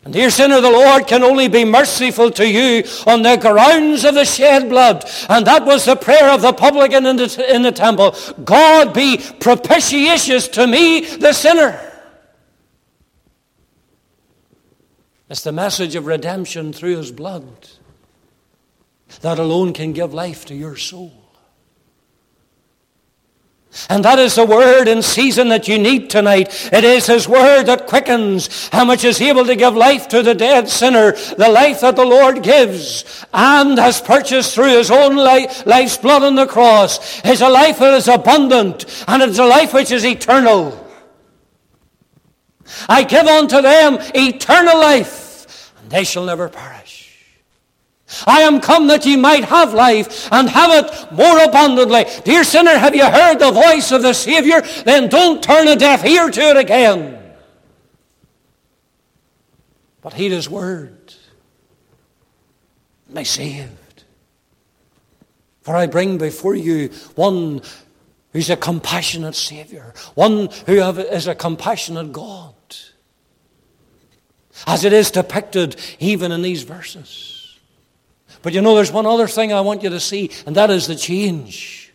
And 0.03 0.13
dear 0.13 0.29
sinner, 0.29 0.61
the 0.61 0.69
Lord 0.69 1.07
can 1.07 1.23
only 1.23 1.47
be 1.47 1.65
merciful 1.65 2.29
to 2.31 2.47
you 2.47 2.83
on 3.07 3.23
the 3.23 3.37
grounds 3.37 4.03
of 4.03 4.13
the 4.13 4.25
shed 4.25 4.69
blood. 4.69 5.03
And 5.29 5.47
that 5.47 5.65
was 5.65 5.85
the 5.85 5.95
prayer 5.95 6.29
of 6.29 6.43
the 6.43 6.53
publican 6.53 7.07
in 7.07 7.15
the, 7.15 7.55
in 7.55 7.63
the 7.63 7.71
temple. 7.71 8.15
God 8.43 8.93
be 8.93 9.17
propitious 9.39 10.47
to 10.49 10.67
me, 10.67 11.05
the 11.17 11.33
sinner. 11.33 11.81
It's 15.27 15.43
the 15.43 15.51
message 15.51 15.95
of 15.95 16.05
redemption 16.05 16.71
through 16.71 16.97
his 16.97 17.11
blood 17.11 17.47
that 19.21 19.39
alone 19.39 19.73
can 19.73 19.93
give 19.93 20.13
life 20.13 20.45
to 20.45 20.55
your 20.55 20.75
soul. 20.75 21.11
And 23.89 24.05
that 24.05 24.19
is 24.19 24.35
the 24.35 24.45
word 24.45 24.87
in 24.87 25.01
season 25.01 25.49
that 25.49 25.67
you 25.67 25.77
need 25.77 26.09
tonight. 26.09 26.69
It 26.71 26.85
is 26.85 27.07
His 27.07 27.27
word 27.27 27.63
that 27.63 27.87
quickens, 27.87 28.69
how 28.69 28.85
much 28.85 29.03
is 29.03 29.19
able 29.19 29.45
to 29.45 29.55
give 29.55 29.75
life 29.75 30.07
to 30.09 30.23
the 30.23 30.33
dead 30.33 30.69
sinner, 30.69 31.11
the 31.11 31.49
life 31.49 31.81
that 31.81 31.97
the 31.97 32.05
Lord 32.05 32.41
gives 32.41 33.25
and 33.33 33.77
has 33.77 33.99
purchased 33.99 34.55
through 34.55 34.77
His 34.77 34.89
own 34.89 35.17
life, 35.17 35.65
life's 35.65 35.97
blood 35.97 36.23
on 36.23 36.35
the 36.35 36.47
cross. 36.47 37.21
Is 37.25 37.41
a 37.41 37.49
life 37.49 37.79
that 37.79 37.93
is 37.95 38.07
abundant 38.07 38.85
and 39.09 39.21
it's 39.21 39.39
a 39.39 39.45
life 39.45 39.73
which 39.73 39.91
is 39.91 40.05
eternal. 40.05 40.81
I 42.87 43.03
give 43.03 43.27
unto 43.27 43.61
them 43.61 43.97
eternal 44.15 44.77
life, 44.77 45.73
and 45.81 45.91
they 45.91 46.03
shall 46.03 46.25
never 46.25 46.49
perish. 46.49 46.84
I 48.25 48.41
am 48.41 48.61
come 48.61 48.87
that 48.87 49.05
ye 49.05 49.15
might 49.15 49.45
have 49.45 49.73
life 49.73 50.31
and 50.31 50.49
have 50.49 50.85
it 50.85 51.11
more 51.11 51.43
abundantly. 51.43 52.05
Dear 52.23 52.43
sinner, 52.43 52.77
have 52.77 52.95
you 52.95 53.05
heard 53.05 53.39
the 53.39 53.51
voice 53.51 53.91
of 53.91 54.01
the 54.01 54.13
Savior? 54.13 54.61
Then 54.83 55.09
don't 55.09 55.43
turn 55.43 55.67
a 55.67 55.75
deaf 55.75 56.05
ear 56.05 56.29
to 56.29 56.41
it 56.41 56.57
again. 56.57 57.21
But 60.01 60.13
heed 60.13 60.31
his 60.31 60.49
word. 60.49 61.13
Be 63.13 63.23
saved. 63.23 64.03
For 65.61 65.75
I 65.75 65.87
bring 65.87 66.17
before 66.17 66.53
you 66.53 66.89
one 67.15 67.61
who's 68.33 68.49
a 68.49 68.57
compassionate 68.57 69.33
Savior, 69.33 69.93
one 70.13 70.49
who 70.67 70.73
is 70.73 71.27
a 71.27 71.33
compassionate 71.33 72.11
God, 72.11 72.53
as 74.67 74.83
it 74.83 74.93
is 74.93 75.09
depicted 75.09 75.75
even 75.99 76.31
in 76.31 76.41
these 76.41 76.63
verses. 76.63 77.34
But 78.45 78.53
you 78.53 78.61
know, 78.61 78.75
there's 78.75 78.91
one 78.91 79.07
other 79.07 79.27
thing 79.27 79.51
I 79.51 79.61
want 79.61 79.81
you 79.81 79.89
to 79.89 79.99
see, 79.99 80.29
and 80.45 80.55
that 80.55 80.69
is 80.69 80.85
the 80.85 80.95
change. 80.95 81.91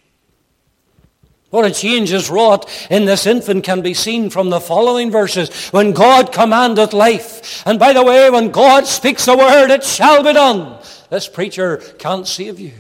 What 1.51 1.65
a 1.65 1.71
change 1.71 2.11
is 2.11 2.29
wrought 2.29 2.69
in 2.91 3.05
this 3.05 3.25
infant 3.25 3.63
can 3.63 3.83
be 3.83 3.95
seen 3.95 4.31
from 4.31 4.51
the 4.51 4.59
following 4.59 5.13
verses. 5.13 5.69
When 5.69 5.93
God 5.93 6.33
commandeth 6.33 6.93
life, 6.93 7.63
and 7.65 7.79
by 7.79 7.93
the 7.93 8.03
way, 8.03 8.29
when 8.31 8.51
God 8.51 8.89
speaks 8.89 9.29
a 9.29 9.37
word, 9.37 9.71
it 9.71 9.85
shall 9.85 10.25
be 10.25 10.33
done. 10.33 10.77
This 11.09 11.29
preacher 11.29 11.77
can't 12.01 12.27
save 12.27 12.59
you. 12.59 12.73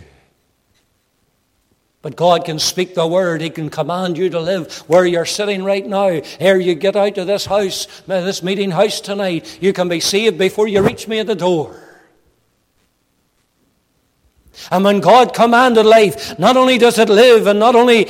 But 2.03 2.17
God 2.17 2.45
can 2.45 2.59
speak 2.59 2.97
the 2.97 3.07
word. 3.07 3.41
He 3.41 3.51
can 3.51 3.71
command 3.71 4.19
you 4.19 4.31
to 4.31 4.41
live 4.41 4.79
where 4.89 5.07
you're 5.07 5.25
sitting 5.25 5.63
right 5.63 5.87
now. 5.87 6.21
Ere 6.41 6.59
you 6.59 6.75
get 6.75 6.97
out 6.97 7.19
of 7.19 7.29
this 7.29 7.47
house, 7.47 7.87
this 8.09 8.43
meeting 8.43 8.73
house 8.73 9.01
tonight, 9.01 9.59
you 9.63 9.73
can 9.73 9.89
be 9.89 10.01
saved 10.01 10.39
before 10.39 10.67
you 10.67 10.83
reach 10.83 11.07
me 11.07 11.21
at 11.21 11.29
the 11.29 11.37
door. 11.37 11.90
And 14.71 14.85
when 14.85 15.01
God 15.01 15.35
commanded 15.35 15.87
life, 15.87 16.39
not 16.39 16.57
only 16.57 16.79
does 16.79 16.99
it 16.99 17.09
live 17.09 17.47
and 17.47 17.59
not 17.59 17.75
only 17.75 18.09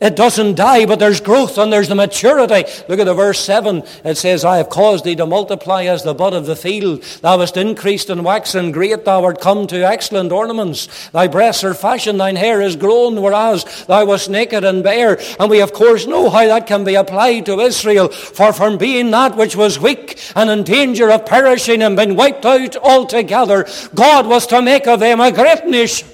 it 0.00 0.14
doesn't 0.14 0.54
die, 0.54 0.86
but 0.86 1.00
there's 1.00 1.20
growth 1.20 1.58
and 1.58 1.72
there's 1.72 1.88
the 1.88 1.96
maturity. 1.96 2.70
Look 2.88 3.00
at 3.00 3.04
the 3.04 3.14
verse 3.14 3.40
7. 3.40 3.82
It 4.04 4.16
says, 4.16 4.44
I 4.44 4.58
have 4.58 4.68
caused 4.68 5.04
thee 5.04 5.16
to 5.16 5.26
multiply 5.26 5.84
as 5.84 6.04
the 6.04 6.14
bud 6.14 6.34
of 6.34 6.46
the 6.46 6.54
field. 6.54 7.02
Thou 7.02 7.40
hast 7.40 7.56
increased 7.56 8.08
and 8.08 8.24
waxen 8.24 8.70
great. 8.70 9.04
Thou 9.04 9.24
art 9.24 9.40
come 9.40 9.66
to 9.66 9.86
excellent 9.86 10.30
ornaments. 10.30 11.08
Thy 11.10 11.26
breasts 11.26 11.64
are 11.64 11.74
fashioned, 11.74 12.20
thine 12.20 12.36
hair 12.36 12.60
is 12.60 12.76
grown, 12.76 13.20
whereas 13.20 13.64
thou 13.86 14.06
wast 14.06 14.30
naked 14.30 14.62
and 14.62 14.84
bare. 14.84 15.18
And 15.40 15.50
we 15.50 15.60
of 15.60 15.72
course 15.72 16.06
know 16.06 16.30
how 16.30 16.46
that 16.46 16.68
can 16.68 16.84
be 16.84 16.94
applied 16.94 17.46
to 17.46 17.58
Israel. 17.58 18.08
For 18.08 18.52
from 18.52 18.78
being 18.78 19.10
that 19.10 19.36
which 19.36 19.56
was 19.56 19.80
weak 19.80 20.20
and 20.36 20.48
in 20.48 20.62
danger 20.62 21.10
of 21.10 21.26
perishing 21.26 21.82
and 21.82 21.96
being 21.96 22.14
wiped 22.14 22.46
out 22.46 22.76
altogether, 22.76 23.66
God 23.96 24.28
was 24.28 24.46
to 24.48 24.62
make 24.62 24.86
of 24.86 25.00
them 25.00 25.20
a 25.20 25.32
great 25.32 25.66
nation. 25.66 26.08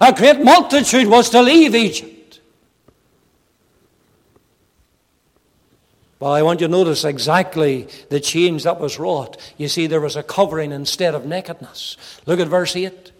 A 0.00 0.12
great 0.12 0.40
multitude 0.40 1.08
was 1.08 1.30
to 1.30 1.42
leave 1.42 1.74
Egypt. 1.74 2.40
Well, 6.22 6.32
I 6.32 6.42
want 6.42 6.60
you 6.60 6.68
to 6.68 6.70
notice 6.70 7.04
exactly 7.04 7.88
the 8.08 8.20
change 8.20 8.62
that 8.62 8.78
was 8.78 8.96
wrought. 8.96 9.38
You 9.56 9.66
see, 9.66 9.88
there 9.88 10.00
was 10.00 10.14
a 10.14 10.22
covering 10.22 10.70
instead 10.70 11.16
of 11.16 11.26
nakedness. 11.26 11.96
Look 12.26 12.38
at 12.38 12.46
verse 12.46 12.76
8. 12.76 13.10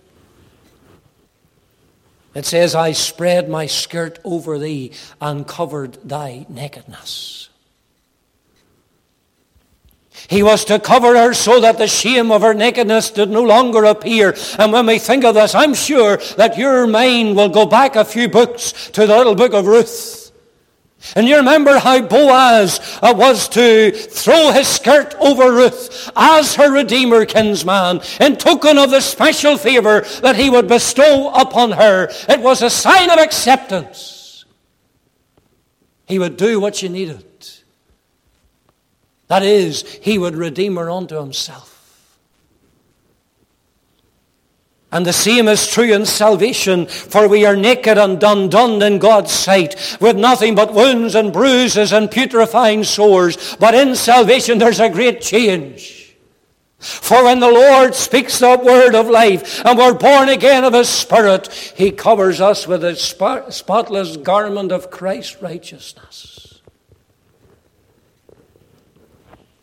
It 2.34 2.46
says, 2.46 2.76
I 2.76 2.92
spread 2.92 3.48
my 3.48 3.66
skirt 3.66 4.20
over 4.24 4.58
thee 4.58 4.92
and 5.20 5.46
covered 5.46 5.98
thy 6.08 6.46
nakedness. 6.48 7.48
He 10.28 10.42
was 10.42 10.64
to 10.66 10.78
cover 10.78 11.16
her 11.16 11.34
so 11.34 11.60
that 11.60 11.78
the 11.78 11.86
shame 11.86 12.30
of 12.30 12.42
her 12.42 12.54
nakedness 12.54 13.10
did 13.10 13.30
no 13.30 13.42
longer 13.42 13.84
appear. 13.84 14.36
And 14.58 14.72
when 14.72 14.86
we 14.86 14.98
think 14.98 15.24
of 15.24 15.34
this, 15.34 15.54
I'm 15.54 15.74
sure 15.74 16.18
that 16.36 16.56
your 16.56 16.86
mind 16.86 17.36
will 17.36 17.48
go 17.48 17.66
back 17.66 17.96
a 17.96 18.04
few 18.04 18.28
books 18.28 18.90
to 18.92 19.06
the 19.06 19.16
little 19.16 19.34
book 19.34 19.52
of 19.52 19.66
Ruth. 19.66 20.22
And 21.16 21.26
you 21.26 21.36
remember 21.36 21.78
how 21.78 22.00
Boaz 22.00 22.80
uh, 23.02 23.12
was 23.16 23.48
to 23.50 23.90
throw 23.90 24.52
his 24.52 24.68
skirt 24.68 25.14
over 25.18 25.52
Ruth 25.52 26.10
as 26.14 26.54
her 26.54 26.72
Redeemer 26.72 27.26
kinsman 27.26 28.00
in 28.20 28.36
token 28.36 28.78
of 28.78 28.90
the 28.90 29.00
special 29.00 29.58
favor 29.58 30.02
that 30.20 30.36
he 30.36 30.48
would 30.48 30.68
bestow 30.68 31.32
upon 31.34 31.72
her. 31.72 32.08
It 32.28 32.40
was 32.40 32.62
a 32.62 32.70
sign 32.70 33.10
of 33.10 33.18
acceptance. 33.18 34.44
He 36.06 36.18
would 36.18 36.36
do 36.36 36.60
what 36.60 36.76
she 36.76 36.88
needed. 36.88 37.24
That 39.28 39.42
is, 39.42 39.82
he 40.02 40.18
would 40.18 40.36
redeem 40.36 40.76
her 40.76 40.90
unto 40.90 41.16
himself. 41.16 41.72
And 44.92 45.06
the 45.06 45.12
same 45.14 45.48
is 45.48 45.66
true 45.66 45.90
in 45.90 46.04
salvation, 46.04 46.86
for 46.86 47.26
we 47.26 47.46
are 47.46 47.56
naked 47.56 47.96
and 47.96 48.22
undone 48.22 48.82
in 48.82 48.98
God's 48.98 49.32
sight, 49.32 49.96
with 50.02 50.18
nothing 50.18 50.54
but 50.54 50.74
wounds 50.74 51.14
and 51.14 51.32
bruises 51.32 51.94
and 51.94 52.10
putrefying 52.10 52.84
sores. 52.84 53.56
But 53.58 53.74
in 53.74 53.96
salvation 53.96 54.58
there's 54.58 54.80
a 54.80 54.90
great 54.90 55.22
change. 55.22 56.14
For 56.78 57.24
when 57.24 57.40
the 57.40 57.50
Lord 57.50 57.94
speaks 57.94 58.38
the 58.38 58.60
word 58.62 58.94
of 58.94 59.08
life 59.08 59.64
and 59.64 59.78
we're 59.78 59.94
born 59.94 60.28
again 60.28 60.64
of 60.64 60.74
His 60.74 60.90
Spirit, 60.90 61.46
He 61.74 61.90
covers 61.90 62.40
us 62.40 62.66
with 62.66 62.84
a 62.84 62.96
spotless 62.96 64.16
garment 64.18 64.72
of 64.72 64.90
Christ's 64.90 65.40
righteousness. 65.40 66.51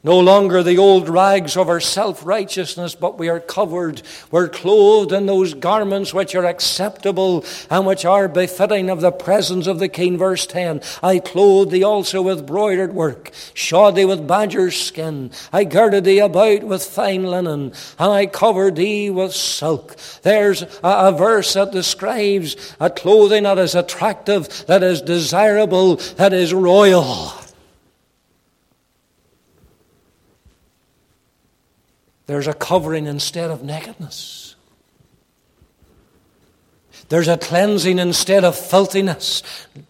No 0.10 0.17
longer 0.22 0.63
the 0.63 0.80
old 0.80 1.08
rags 1.08 1.56
of 1.56 1.69
our 1.69 1.80
self 1.80 2.26
righteousness, 2.26 2.95
but 2.95 3.19
we 3.19 3.30
are 3.30 3.39
covered. 3.39 4.02
We're 4.32 4.50
clothed 4.50 5.12
in 5.12 5.28
those 5.28 5.54
garments 5.54 6.15
which 6.15 6.34
are 6.34 6.45
acceptable 6.45 7.45
and 7.69 7.86
which 7.86 8.06
are 8.06 8.28
befitting 8.28 8.89
of 8.89 9.02
the 9.02 9.12
presence 9.12 9.67
of 9.67 9.78
the 9.78 9.88
King. 9.88 10.17
Verse 10.17 10.48
10 10.48 10.82
I 11.04 11.19
clothed 11.19 11.69
thee 11.69 11.84
also 11.84 12.24
with 12.24 12.48
broidered 12.48 12.91
work, 12.91 13.30
shod 13.54 13.93
thee 13.93 14.04
with 14.04 14.28
badger's 14.28 14.82
skin. 14.82 15.30
I 15.54 15.63
girded 15.63 16.06
thee 16.06 16.17
about 16.17 16.63
with 16.63 16.84
fine 16.84 17.26
linen, 17.26 17.72
and 18.00 18.12
I 18.12 18.26
covered 18.26 18.78
thee 18.78 19.12
with 19.12 19.36
silk. 19.36 19.95
There's 20.24 20.63
a, 20.63 20.69
a 20.82 21.12
verse 21.12 21.54
that 21.54 21.72
describes 21.72 22.76
a 22.80 22.89
clothing 22.89 23.43
that 23.43 23.60
is 23.60 23.76
attractive, 23.76 24.65
that 24.65 24.82
is 24.82 25.04
desirable, 25.04 25.98
that 26.17 26.34
is 26.34 26.52
royal. 26.52 27.38
There's 32.30 32.46
a 32.46 32.54
covering 32.54 33.08
instead 33.08 33.50
of 33.50 33.63
nakedness. 33.63 34.56
There's 37.08 37.28
a 37.28 37.39
cleansing 37.39 37.98
instead 37.98 38.44
of 38.44 38.56
filthiness. 38.56 39.42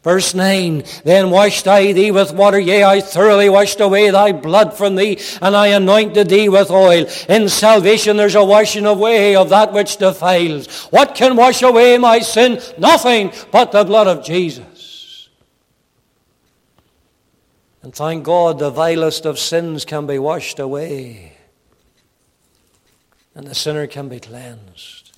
Verse 0.06 0.34
9, 0.34 0.86
Then 1.04 1.32
washed 1.32 1.68
I 1.68 1.92
thee 1.92 2.12
with 2.12 2.32
water, 2.32 2.58
yea, 2.58 2.86
I 2.86 3.02
thoroughly 3.02 3.50
washed 3.50 3.82
away 3.82 4.10
thy 4.10 4.32
blood 4.32 4.78
from 4.78 4.96
thee, 4.96 5.20
and 5.42 5.54
I 5.54 5.68
anointed 5.68 6.30
thee 6.30 6.48
with 6.48 6.72
oil. 6.72 7.08
In 7.28 7.50
salvation 7.50 8.16
there's 8.16 8.36
a 8.36 8.46
washing 8.46 8.86
away 8.86 9.36
of 9.36 9.50
that 9.50 9.74
which 9.74 9.98
defiles. 9.98 10.86
What 10.92 11.16
can 11.16 11.36
wash 11.36 11.62
away 11.62 11.98
my 11.98 12.20
sin? 12.20 12.62
Nothing 12.78 13.34
but 13.52 13.74
the 13.74 13.84
blood 13.84 14.08
of 14.08 14.24
Jesus. 14.24 15.28
And 17.84 17.94
thank 17.94 18.24
God 18.24 18.60
the 18.60 18.70
vilest 18.70 19.26
of 19.26 19.38
sins 19.38 19.84
can 19.84 20.08
be 20.08 20.20
washed 20.20 20.60
away, 20.60 21.36
and 23.40 23.48
the 23.48 23.56
sinner 23.56 23.88
can 23.88 24.10
be 24.10 24.20
cleansed. 24.20 25.14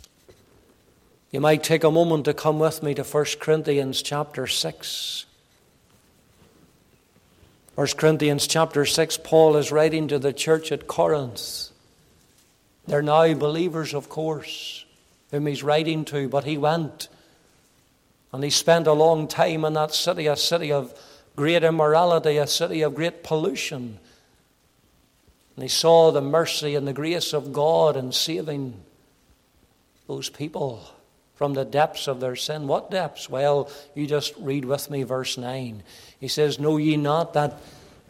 You 1.32 1.42
might 1.42 1.64
take 1.64 1.84
a 1.84 1.90
moment 1.90 2.26
to 2.26 2.36
come 2.36 2.60
with 2.60 2.84
me 2.84 2.94
to 2.94 3.04
1 3.04 3.26
Corinthians 3.40 4.04
chapter 4.04 4.46
6. 4.46 5.26
1 7.74 7.88
Corinthians 7.98 8.46
chapter 8.46 8.86
6, 8.86 9.18
Paul 9.24 9.56
is 9.56 9.72
writing 9.72 10.08
to 10.08 10.20
the 10.20 10.34
church 10.34 10.72
at 10.72 10.86
Corinth. 10.86 11.70
They're 12.86 13.02
now 13.02 13.34
believers, 13.34 13.96
of 13.96 14.08
course, 14.08 14.86
whom 15.32 15.48
he's 15.48 15.64
writing 15.64 16.06
to, 16.06 16.30
but 16.30 16.44
he 16.44 16.60
went 16.60 17.08
and 18.32 18.44
he 18.44 18.52
spent 18.52 18.86
a 18.86 18.94
long 18.94 19.28
time 19.28 19.66
in 19.66 19.74
that 19.74 19.96
city, 19.96 20.28
a 20.28 20.36
city 20.36 20.72
of 20.72 20.94
great 21.36 21.64
immorality, 21.64 22.38
a 22.38 22.46
city 22.46 22.84
of 22.84 22.94
great 22.94 23.24
pollution. 23.24 23.98
And 25.56 25.64
he 25.64 25.70
saw 25.70 26.12
the 26.12 26.22
mercy 26.22 26.76
and 26.76 26.88
the 26.88 26.94
grace 26.94 27.34
of 27.34 27.54
God 27.54 27.98
in 27.98 28.12
saving 28.12 28.82
those 30.08 30.30
people 30.30 30.84
from 31.36 31.54
the 31.54 31.66
depths 31.66 32.08
of 32.08 32.20
their 32.20 32.36
sin. 32.36 32.68
What 32.68 32.92
depths? 32.92 33.30
Well, 33.30 33.70
you 33.96 34.08
just 34.08 34.34
read 34.38 34.66
with 34.66 34.90
me 34.90 35.04
verse 35.04 35.38
9. 35.38 35.84
He 36.20 36.28
says, 36.28 36.60
Know 36.60 36.78
ye 36.78 36.98
not 36.98 37.34
that 37.34 37.60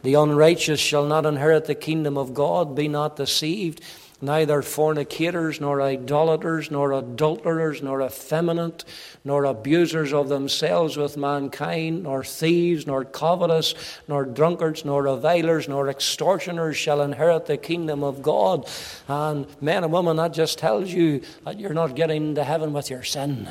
the 0.03 0.15
unrighteous 0.15 0.79
shall 0.79 1.05
not 1.05 1.25
inherit 1.25 1.65
the 1.65 1.75
kingdom 1.75 2.17
of 2.17 2.33
God? 2.33 2.75
Be 2.75 2.87
not 2.87 3.15
deceived 3.15 3.81
neither 4.21 4.61
fornicators, 4.61 5.59
nor 5.59 5.81
idolaters, 5.81 6.69
nor 6.69 6.93
adulterers, 6.93 7.81
nor 7.81 8.01
effeminate, 8.01 8.85
nor 9.23 9.45
abusers 9.45 10.13
of 10.13 10.29
themselves 10.29 10.97
with 10.97 11.17
mankind, 11.17 12.03
nor 12.03 12.23
thieves, 12.23 12.85
nor 12.85 13.03
covetous, 13.03 13.73
nor 14.07 14.25
drunkards, 14.25 14.85
nor 14.85 15.03
revilers, 15.03 15.67
nor 15.67 15.89
extortioners 15.89 16.77
shall 16.77 17.01
inherit 17.01 17.45
the 17.47 17.57
kingdom 17.57 18.03
of 18.03 18.21
God. 18.21 18.67
And 19.07 19.47
men 19.61 19.83
and 19.83 19.91
women, 19.91 20.17
that 20.17 20.33
just 20.33 20.59
tells 20.59 20.91
you 20.91 21.21
that 21.45 21.59
you're 21.59 21.73
not 21.73 21.95
getting 21.95 22.35
to 22.35 22.43
heaven 22.43 22.73
with 22.73 22.89
your 22.89 23.03
sin. 23.03 23.49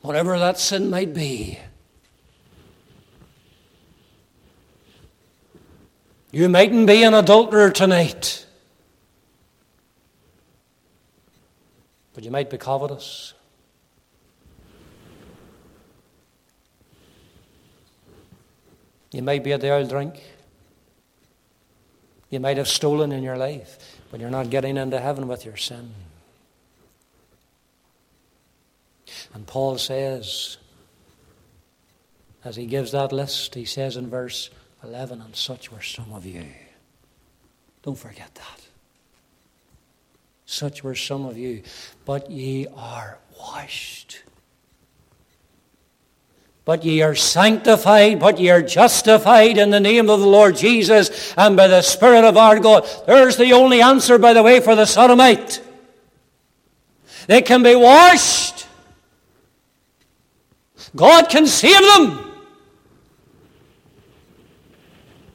Whatever 0.00 0.38
that 0.38 0.58
sin 0.58 0.90
might 0.90 1.12
be. 1.12 1.58
You 6.30 6.48
mightn't 6.48 6.86
be 6.86 7.02
an 7.04 7.14
adulterer 7.14 7.70
tonight, 7.70 8.44
but 12.14 12.22
you 12.22 12.30
might 12.30 12.50
be 12.50 12.58
covetous. 12.58 13.32
You 19.10 19.22
might 19.22 19.42
be 19.42 19.54
at 19.54 19.62
the 19.62 19.70
old 19.70 19.88
drink. 19.88 20.22
You 22.28 22.40
might 22.40 22.58
have 22.58 22.68
stolen 22.68 23.10
in 23.10 23.22
your 23.22 23.38
life, 23.38 23.98
but 24.10 24.20
you're 24.20 24.28
not 24.28 24.50
getting 24.50 24.76
into 24.76 25.00
heaven 25.00 25.28
with 25.28 25.46
your 25.46 25.56
sin. 25.56 25.94
And 29.32 29.46
Paul 29.46 29.78
says, 29.78 30.58
as 32.44 32.56
he 32.56 32.66
gives 32.66 32.92
that 32.92 33.12
list, 33.12 33.54
he 33.54 33.64
says 33.64 33.96
in 33.96 34.10
verse 34.10 34.50
11, 34.84 35.20
and 35.20 35.34
such 35.34 35.72
were 35.72 35.82
some 35.82 36.12
of 36.12 36.24
you. 36.24 36.44
Don't 37.82 37.98
forget 37.98 38.34
that. 38.34 38.60
Such 40.46 40.82
were 40.82 40.94
some 40.94 41.26
of 41.26 41.36
you, 41.36 41.62
but 42.04 42.30
ye 42.30 42.66
are 42.74 43.18
washed. 43.38 44.22
But 46.64 46.84
ye 46.84 47.02
are 47.02 47.14
sanctified, 47.14 48.20
but 48.20 48.38
ye 48.38 48.50
are 48.50 48.62
justified 48.62 49.58
in 49.58 49.70
the 49.70 49.80
name 49.80 50.10
of 50.10 50.20
the 50.20 50.26
Lord 50.26 50.56
Jesus 50.56 51.32
and 51.36 51.56
by 51.56 51.66
the 51.66 51.82
Spirit 51.82 52.24
of 52.24 52.36
our 52.36 52.58
God. 52.58 52.86
There's 53.06 53.36
the 53.36 53.52
only 53.52 53.80
answer, 53.80 54.18
by 54.18 54.32
the 54.32 54.42
way, 54.42 54.60
for 54.60 54.74
the 54.74 54.84
sodomite. 54.84 55.62
They 57.26 57.42
can 57.42 57.62
be 57.62 57.74
washed. 57.74 58.66
God 60.94 61.28
can 61.28 61.46
save 61.46 61.80
them. 61.80 62.27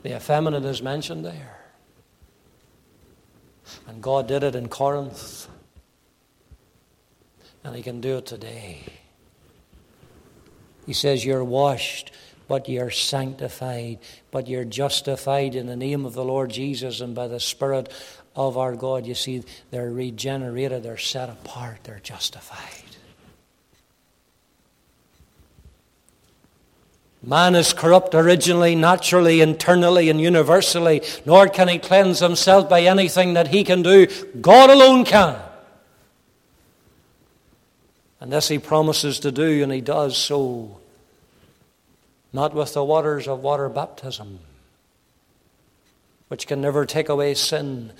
The 0.04 0.16
effeminate 0.16 0.66
is 0.66 0.82
mentioned 0.82 1.26
there. 1.26 1.60
And 3.88 4.02
God 4.02 4.28
did 4.28 4.44
it 4.44 4.56
in 4.56 4.68
Corinth. 4.68 5.48
And 7.64 7.76
He 7.76 7.82
can 7.82 8.02
do 8.02 8.18
it 8.18 8.26
today. 8.26 8.84
He 10.86 10.94
says, 10.94 11.26
You're 11.26 11.44
washed, 11.44 12.12
but 12.50 12.68
you're 12.68 12.92
sanctified, 12.92 14.00
but 14.32 14.48
you're 14.48 14.66
justified 14.66 15.56
in 15.56 15.68
the 15.68 15.78
name 15.78 16.06
of 16.06 16.14
the 16.14 16.26
Lord 16.26 16.52
Jesus 16.52 17.00
and 17.00 17.16
by 17.16 17.30
the 17.30 17.40
Spirit 17.40 17.92
of 18.36 18.58
our 18.58 18.76
God. 18.76 19.06
You 19.06 19.16
see, 19.16 19.44
they're 19.72 19.90
regenerated, 19.90 20.84
they're 20.84 20.98
set 20.98 21.30
apart, 21.30 21.80
they're 21.84 22.02
justified. 22.04 22.93
Man 27.26 27.56
is 27.56 27.72
corrupt 27.72 28.14
originally, 28.14 28.76
naturally, 28.76 29.40
internally, 29.40 30.10
and 30.10 30.20
universally, 30.20 31.02
nor 31.26 31.48
can 31.48 31.70
he 31.70 31.80
cleanse 31.80 32.20
himself 32.20 32.68
by 32.68 32.82
anything 32.82 33.36
that 33.36 33.48
he 33.48 33.64
can 33.64 33.82
do. 33.82 34.08
God 34.42 34.70
alone 34.70 35.06
can. 35.06 35.42
And 38.20 38.32
this 38.32 38.50
he 38.50 38.60
promises 38.60 39.22
to 39.22 39.32
do, 39.32 39.64
and 39.64 39.72
he 39.72 39.80
does 39.80 40.18
so. 40.18 40.80
Not 42.34 42.54
with 42.54 42.74
the 42.74 42.84
waters 42.84 43.26
of 43.28 43.42
water 43.42 43.70
baptism, 43.70 44.40
which 46.28 46.46
can 46.46 46.60
never 46.60 46.86
take 46.86 47.08
away 47.08 47.36
sin, 47.36 47.94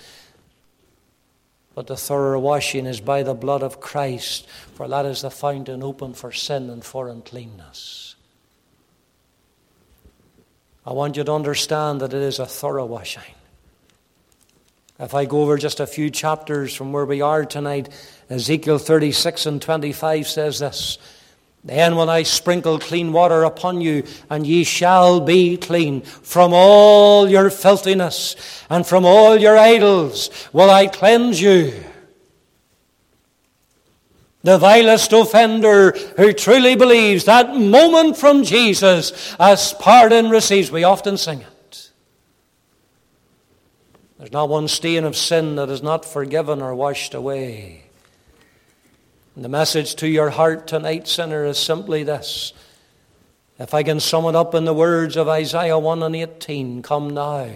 but 1.74 1.86
the 1.86 1.96
thorough 1.96 2.40
washing 2.40 2.84
is 2.84 3.00
by 3.00 3.22
the 3.22 3.34
blood 3.34 3.62
of 3.62 3.80
Christ, 3.80 4.46
for 4.74 4.86
that 4.86 5.06
is 5.06 5.22
the 5.22 5.30
fountain 5.30 5.82
open 5.82 6.12
for 6.12 6.30
sin 6.30 6.68
and 6.68 6.84
for 6.84 7.08
uncleanness. 7.08 8.13
I 10.86 10.92
want 10.92 11.16
you 11.16 11.24
to 11.24 11.32
understand 11.32 12.00
that 12.00 12.12
it 12.12 12.22
is 12.22 12.38
a 12.38 12.46
thorough 12.46 12.84
washing. 12.84 13.22
If 14.98 15.14
I 15.14 15.24
go 15.24 15.42
over 15.42 15.56
just 15.56 15.80
a 15.80 15.86
few 15.86 16.10
chapters 16.10 16.74
from 16.74 16.92
where 16.92 17.06
we 17.06 17.20
are 17.20 17.44
tonight, 17.44 17.88
Ezekiel 18.30 18.78
36 18.78 19.46
and 19.46 19.62
25 19.62 20.28
says 20.28 20.58
this 20.58 20.98
Then 21.64 21.96
will 21.96 22.10
I 22.10 22.22
sprinkle 22.22 22.78
clean 22.78 23.12
water 23.12 23.44
upon 23.44 23.80
you, 23.80 24.04
and 24.28 24.46
ye 24.46 24.62
shall 24.64 25.20
be 25.20 25.56
clean. 25.56 26.02
From 26.02 26.52
all 26.52 27.28
your 27.28 27.50
filthiness 27.50 28.36
and 28.68 28.86
from 28.86 29.04
all 29.04 29.36
your 29.36 29.56
idols 29.56 30.30
will 30.52 30.70
I 30.70 30.86
cleanse 30.86 31.40
you 31.40 31.72
the 34.44 34.58
vilest 34.58 35.12
offender 35.12 35.92
who 36.18 36.32
truly 36.32 36.76
believes 36.76 37.24
that 37.24 37.56
moment 37.56 38.16
from 38.16 38.44
Jesus 38.44 39.34
as 39.40 39.72
pardon 39.72 40.28
receives. 40.28 40.70
We 40.70 40.84
often 40.84 41.16
sing 41.16 41.40
it. 41.40 41.90
There's 44.18 44.32
not 44.32 44.50
one 44.50 44.68
stain 44.68 45.04
of 45.04 45.16
sin 45.16 45.56
that 45.56 45.70
is 45.70 45.82
not 45.82 46.04
forgiven 46.04 46.62
or 46.62 46.74
washed 46.74 47.14
away. 47.14 47.84
And 49.34 49.44
the 49.44 49.48
message 49.48 49.96
to 49.96 50.08
your 50.08 50.30
heart 50.30 50.66
tonight, 50.66 51.08
sinner, 51.08 51.46
is 51.46 51.58
simply 51.58 52.04
this. 52.04 52.52
If 53.58 53.72
I 53.72 53.82
can 53.82 53.98
sum 53.98 54.26
it 54.26 54.36
up 54.36 54.54
in 54.54 54.66
the 54.66 54.74
words 54.74 55.16
of 55.16 55.26
Isaiah 55.26 55.78
1 55.78 56.02
and 56.02 56.14
18, 56.14 56.82
come 56.82 57.10
now. 57.10 57.50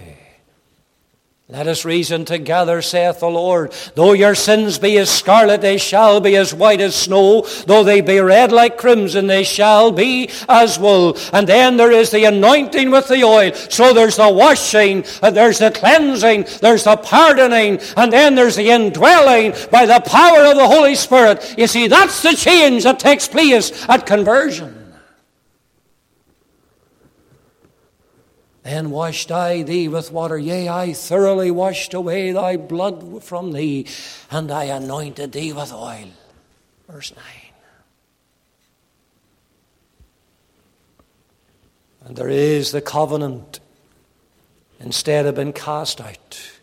Let 1.51 1.65
us 1.65 1.83
reason 1.83 2.25
together, 2.25 2.79
saith 2.83 3.21
the 3.21 3.27
Lord. 3.27 3.73
Though 3.95 4.13
your 4.13 4.35
sins 4.35 4.77
be 4.77 4.99
as 4.99 5.09
scarlet, 5.09 5.61
they 5.61 5.79
shall 5.79 6.21
be 6.21 6.35
as 6.35 6.53
white 6.53 6.79
as 6.79 6.95
snow. 6.95 7.41
Though 7.65 7.83
they 7.83 8.01
be 8.01 8.19
red 8.19 8.51
like 8.51 8.77
crimson, 8.77 9.25
they 9.25 9.43
shall 9.43 9.91
be 9.91 10.29
as 10.47 10.77
wool. 10.77 11.17
And 11.33 11.49
then 11.49 11.75
there 11.77 11.91
is 11.91 12.11
the 12.11 12.25
anointing 12.25 12.91
with 12.91 13.07
the 13.07 13.23
oil. 13.23 13.51
So 13.53 13.95
there's 13.95 14.17
the 14.17 14.29
washing, 14.29 15.03
and 15.23 15.35
there's 15.35 15.57
the 15.57 15.71
cleansing, 15.71 16.45
there's 16.61 16.83
the 16.83 16.97
pardoning, 16.97 17.79
and 17.97 18.13
then 18.13 18.35
there's 18.35 18.57
the 18.57 18.69
indwelling 18.69 19.55
by 19.71 19.87
the 19.87 20.01
power 20.05 20.45
of 20.45 20.55
the 20.55 20.67
Holy 20.67 20.93
Spirit. 20.93 21.55
You 21.57 21.65
see, 21.65 21.87
that's 21.87 22.21
the 22.21 22.33
change 22.33 22.83
that 22.83 22.99
takes 22.99 23.27
place 23.27 23.89
at 23.89 24.05
conversion. 24.05 24.78
Then 28.63 28.91
washed 28.91 29.31
I 29.31 29.63
thee 29.63 29.87
with 29.87 30.11
water, 30.11 30.37
yea, 30.37 30.67
I 30.67 30.93
thoroughly 30.93 31.49
washed 31.49 31.93
away 31.93 32.31
thy 32.31 32.57
blood 32.57 33.23
from 33.23 33.53
thee, 33.53 33.87
and 34.29 34.51
I 34.51 34.65
anointed 34.65 35.31
thee 35.31 35.53
with 35.53 35.71
oil. 35.71 36.09
Verse 36.87 37.13
9. 37.15 37.23
And 42.05 42.15
there 42.15 42.29
is 42.29 42.71
the 42.71 42.81
covenant 42.81 43.59
instead 44.79 45.25
of 45.25 45.35
being 45.35 45.53
cast 45.53 46.01
out. 46.01 46.58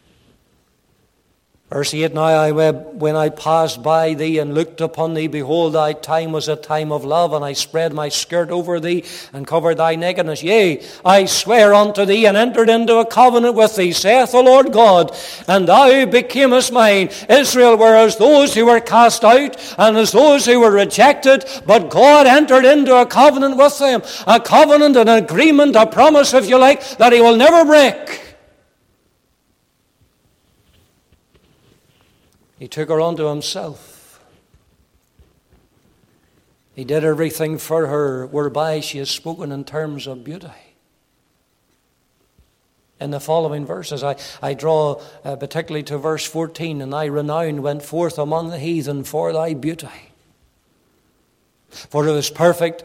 Verse 1.68 1.92
8 1.92 2.14
Now 2.14 2.22
I, 2.22 2.52
when 2.52 3.16
I 3.16 3.28
passed 3.28 3.82
by 3.82 4.14
thee 4.14 4.38
and 4.38 4.54
looked 4.54 4.80
upon 4.80 5.14
thee, 5.14 5.26
behold, 5.26 5.72
thy 5.72 5.94
time 5.94 6.30
was 6.30 6.46
a 6.46 6.54
time 6.54 6.92
of 6.92 7.04
love, 7.04 7.32
and 7.32 7.44
I 7.44 7.54
spread 7.54 7.92
my 7.92 8.08
skirt 8.08 8.50
over 8.50 8.78
thee 8.78 9.04
and 9.32 9.48
covered 9.48 9.78
thy 9.78 9.96
nakedness. 9.96 10.44
Yea, 10.44 10.84
I 11.04 11.24
swear 11.24 11.74
unto 11.74 12.04
thee 12.04 12.24
and 12.24 12.36
entered 12.36 12.68
into 12.68 12.98
a 12.98 13.04
covenant 13.04 13.56
with 13.56 13.74
thee, 13.74 13.90
saith 13.90 14.30
the 14.30 14.42
Lord 14.42 14.72
God, 14.72 15.16
and 15.48 15.66
thou 15.66 15.88
becamest 16.06 16.72
mine. 16.72 17.10
Israel 17.28 17.76
were 17.76 17.96
as 17.96 18.16
those 18.16 18.54
who 18.54 18.66
were 18.66 18.78
cast 18.78 19.24
out 19.24 19.56
and 19.76 19.96
as 19.96 20.12
those 20.12 20.46
who 20.46 20.60
were 20.60 20.70
rejected, 20.70 21.44
but 21.66 21.90
God 21.90 22.28
entered 22.28 22.64
into 22.64 22.94
a 22.94 23.06
covenant 23.06 23.56
with 23.56 23.76
them, 23.80 24.02
a 24.28 24.38
covenant, 24.38 24.96
an 24.96 25.08
agreement, 25.08 25.74
a 25.74 25.84
promise, 25.84 26.32
if 26.32 26.48
you 26.48 26.58
like, 26.58 26.96
that 26.98 27.12
he 27.12 27.20
will 27.20 27.36
never 27.36 27.64
break. 27.64 28.25
He 32.58 32.68
took 32.68 32.88
her 32.88 33.00
unto 33.00 33.26
himself. 33.26 33.96
He 36.74 36.84
did 36.84 37.04
everything 37.04 37.58
for 37.58 37.86
her 37.86 38.26
whereby 38.26 38.80
she 38.80 38.98
has 38.98 39.10
spoken 39.10 39.50
in 39.50 39.64
terms 39.64 40.06
of 40.06 40.24
beauty. 40.24 40.48
In 43.00 43.10
the 43.10 43.20
following 43.20 43.66
verses, 43.66 44.02
I, 44.02 44.16
I 44.42 44.54
draw 44.54 45.00
uh, 45.24 45.36
particularly 45.36 45.82
to 45.84 45.98
verse 45.98 46.24
14, 46.24 46.80
and 46.80 46.92
thy 46.92 47.06
renown 47.06 47.62
went 47.62 47.82
forth 47.82 48.18
among 48.18 48.50
the 48.50 48.58
heathen 48.58 49.04
for 49.04 49.32
thy 49.32 49.52
beauty. 49.52 49.88
For 51.68 52.06
it 52.06 52.12
was 52.12 52.30
perfect 52.30 52.84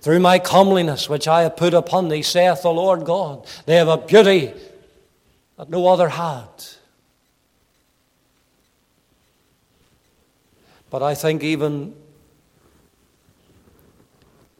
through 0.00 0.20
my 0.20 0.38
comeliness 0.38 1.08
which 1.08 1.28
I 1.28 1.42
have 1.42 1.56
put 1.56 1.74
upon 1.74 2.08
thee, 2.08 2.22
saith 2.22 2.62
the 2.62 2.70
Lord 2.70 3.04
God. 3.04 3.46
They 3.66 3.76
have 3.76 3.88
a 3.88 3.98
beauty 3.98 4.52
that 5.56 5.70
no 5.70 5.86
other 5.86 6.08
had. 6.08 6.48
But 10.90 11.02
I 11.02 11.14
think 11.14 11.42
even 11.42 11.94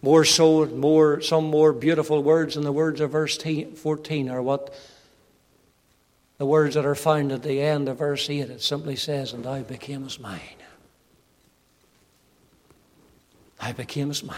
more 0.02 0.24
so, 0.24 0.66
more, 0.66 1.20
some 1.20 1.44
more 1.44 1.72
beautiful 1.72 2.22
words 2.22 2.56
in 2.56 2.62
the 2.62 2.72
words 2.72 3.00
of 3.00 3.10
verse 3.10 3.36
14 3.36 4.28
are 4.28 4.42
what 4.42 4.74
the 6.38 6.46
words 6.46 6.76
that 6.76 6.86
are 6.86 6.94
found 6.94 7.32
at 7.32 7.42
the 7.42 7.60
end 7.60 7.88
of 7.88 7.98
verse 7.98 8.30
8. 8.30 8.50
It 8.50 8.62
simply 8.62 8.94
says, 8.94 9.32
And 9.32 9.44
thou 9.44 9.62
becamest 9.62 10.20
mine. 10.20 10.40
I 13.60 13.72
becamest 13.72 14.22
mine. 14.22 14.36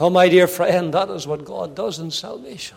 Oh, 0.00 0.10
my 0.10 0.28
dear 0.28 0.46
friend, 0.46 0.94
that 0.94 1.10
is 1.10 1.26
what 1.26 1.44
God 1.44 1.74
does 1.74 1.98
in 1.98 2.12
salvation. 2.12 2.76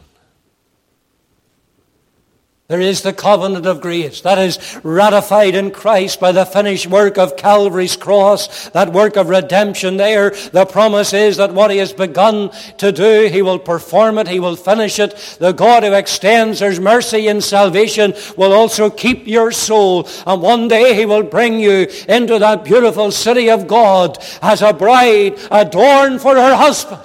There 2.71 2.79
is 2.79 3.01
the 3.01 3.11
covenant 3.11 3.65
of 3.65 3.81
grace 3.81 4.21
that 4.21 4.37
is 4.37 4.79
ratified 4.81 5.55
in 5.55 5.71
Christ 5.71 6.21
by 6.21 6.31
the 6.31 6.45
finished 6.45 6.87
work 6.87 7.17
of 7.17 7.35
Calvary's 7.35 7.97
cross, 7.97 8.69
that 8.69 8.93
work 8.93 9.17
of 9.17 9.27
redemption 9.27 9.97
there. 9.97 10.29
The 10.29 10.65
promise 10.65 11.11
is 11.11 11.35
that 11.35 11.53
what 11.53 11.71
He 11.71 11.79
has 11.79 11.91
begun 11.91 12.49
to 12.77 12.93
do, 12.93 13.27
He 13.27 13.41
will 13.41 13.59
perform 13.59 14.17
it, 14.19 14.29
He 14.29 14.39
will 14.39 14.55
finish 14.55 14.99
it. 14.99 15.17
The 15.37 15.51
God 15.51 15.83
who 15.83 15.91
extends 15.91 16.61
His 16.61 16.79
mercy 16.79 17.27
in 17.27 17.41
salvation 17.41 18.13
will 18.37 18.53
also 18.53 18.89
keep 18.89 19.27
your 19.27 19.51
soul. 19.51 20.07
And 20.25 20.41
one 20.41 20.69
day 20.69 20.95
He 20.95 21.05
will 21.05 21.23
bring 21.23 21.59
you 21.59 21.89
into 22.07 22.39
that 22.39 22.63
beautiful 22.63 23.11
city 23.11 23.49
of 23.49 23.67
God 23.67 24.17
as 24.41 24.61
a 24.61 24.71
bride 24.71 25.37
adorned 25.51 26.21
for 26.21 26.35
her 26.35 26.55
husband. 26.55 27.01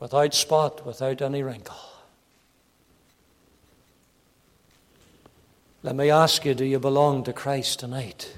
Without 0.00 0.32
spot, 0.32 0.84
without 0.84 1.20
any 1.22 1.42
wrinkle. 1.42 1.76
Let 5.82 5.94
me 5.94 6.10
ask 6.10 6.44
you 6.44 6.54
do 6.54 6.64
you 6.64 6.78
belong 6.78 7.22
to 7.24 7.32
Christ 7.32 7.78
tonight? 7.78 8.36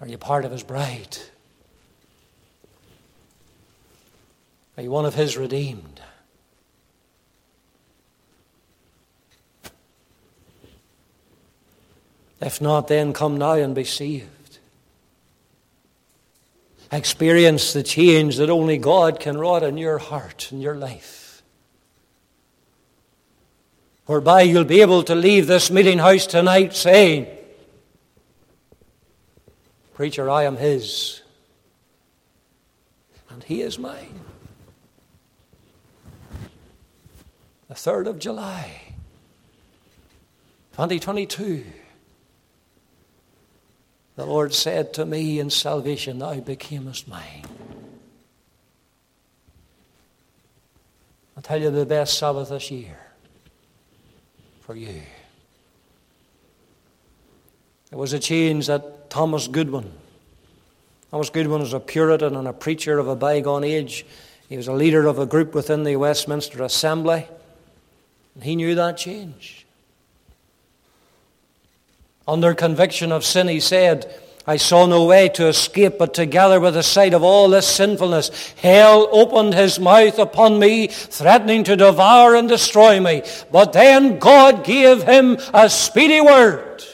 Are 0.00 0.08
you 0.08 0.18
part 0.18 0.44
of 0.44 0.52
His 0.52 0.62
bride? 0.62 1.18
Are 4.76 4.82
you 4.82 4.90
one 4.90 5.06
of 5.06 5.14
His 5.14 5.36
redeemed? 5.36 6.00
If 12.40 12.60
not, 12.60 12.88
then 12.88 13.12
come 13.12 13.36
now 13.36 13.52
and 13.52 13.74
be 13.74 13.84
saved 13.84 14.39
experience 16.92 17.72
the 17.72 17.82
change 17.82 18.36
that 18.36 18.50
only 18.50 18.78
God 18.78 19.20
can 19.20 19.38
wrought 19.38 19.62
in 19.62 19.76
your 19.76 19.98
heart 19.98 20.50
and 20.50 20.60
your 20.60 20.74
life. 20.74 21.42
Whereby 24.06 24.42
you'll 24.42 24.64
be 24.64 24.80
able 24.80 25.04
to 25.04 25.14
leave 25.14 25.46
this 25.46 25.70
meeting 25.70 25.98
house 25.98 26.26
tonight 26.26 26.74
saying, 26.74 27.28
Preacher, 29.94 30.28
I 30.28 30.44
am 30.44 30.56
His, 30.56 31.22
and 33.28 33.44
He 33.44 33.62
is 33.62 33.78
mine. 33.78 34.18
The 37.68 37.74
3rd 37.74 38.08
of 38.08 38.18
July, 38.18 38.94
2022. 40.72 41.64
The 44.20 44.26
Lord 44.26 44.52
said 44.52 44.92
to 44.94 45.06
me 45.06 45.40
in 45.40 45.48
salvation, 45.48 46.18
Thou 46.18 46.34
becamest 46.40 47.08
mine. 47.08 47.46
I'll 51.34 51.42
tell 51.42 51.58
you 51.58 51.70
the 51.70 51.86
best 51.86 52.18
Sabbath 52.18 52.50
this 52.50 52.70
year 52.70 52.98
for 54.60 54.76
you. 54.76 55.00
It 57.90 57.96
was 57.96 58.12
a 58.12 58.18
change 58.18 58.66
that 58.66 59.08
Thomas 59.08 59.48
Goodwin, 59.48 59.90
Thomas 61.10 61.30
Goodwin 61.30 61.62
was 61.62 61.72
a 61.72 61.80
Puritan 61.80 62.36
and 62.36 62.46
a 62.46 62.52
preacher 62.52 62.98
of 62.98 63.08
a 63.08 63.16
bygone 63.16 63.64
age. 63.64 64.04
He 64.50 64.58
was 64.58 64.68
a 64.68 64.74
leader 64.74 65.06
of 65.06 65.18
a 65.18 65.24
group 65.24 65.54
within 65.54 65.84
the 65.84 65.96
Westminster 65.96 66.62
Assembly. 66.62 67.26
And 68.34 68.44
he 68.44 68.54
knew 68.54 68.74
that 68.74 68.98
change. 68.98 69.59
Under 72.30 72.54
conviction 72.54 73.10
of 73.10 73.24
sin, 73.24 73.48
he 73.48 73.58
said, 73.58 74.08
I 74.46 74.56
saw 74.56 74.86
no 74.86 75.04
way 75.04 75.30
to 75.30 75.48
escape, 75.48 75.98
but 75.98 76.14
together 76.14 76.60
with 76.60 76.74
the 76.74 76.82
sight 76.84 77.12
of 77.12 77.24
all 77.24 77.48
this 77.48 77.66
sinfulness, 77.66 78.28
hell 78.52 79.08
opened 79.10 79.54
his 79.54 79.80
mouth 79.80 80.16
upon 80.16 80.60
me, 80.60 80.86
threatening 80.86 81.64
to 81.64 81.74
devour 81.74 82.36
and 82.36 82.48
destroy 82.48 83.00
me. 83.00 83.24
But 83.50 83.72
then 83.72 84.20
God 84.20 84.62
gave 84.62 85.02
him 85.02 85.38
a 85.52 85.68
speedy 85.68 86.20
word. 86.20 86.84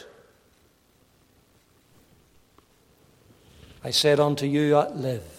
I 3.85 3.91
said 3.91 4.19
unto 4.19 4.47
you, 4.47 4.75
live. 4.95 5.36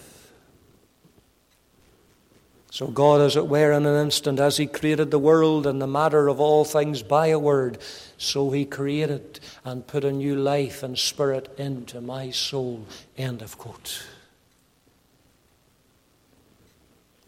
So 2.70 2.86
God, 2.86 3.22
as 3.22 3.34
it 3.34 3.48
were, 3.48 3.72
in 3.72 3.86
an 3.86 4.04
instant, 4.04 4.38
as 4.38 4.58
He 4.58 4.66
created 4.66 5.10
the 5.10 5.18
world 5.18 5.66
and 5.66 5.80
the 5.80 5.86
matter 5.86 6.28
of 6.28 6.38
all 6.38 6.64
things 6.64 7.02
by 7.02 7.28
a 7.28 7.38
word, 7.38 7.78
so 8.18 8.50
He 8.50 8.66
created 8.66 9.40
and 9.64 9.86
put 9.86 10.04
a 10.04 10.12
new 10.12 10.36
life 10.36 10.82
and 10.82 10.98
spirit 10.98 11.52
into 11.58 12.00
my 12.00 12.30
soul. 12.30 12.84
End 13.16 13.40
of 13.40 13.56
quote. 13.56 14.06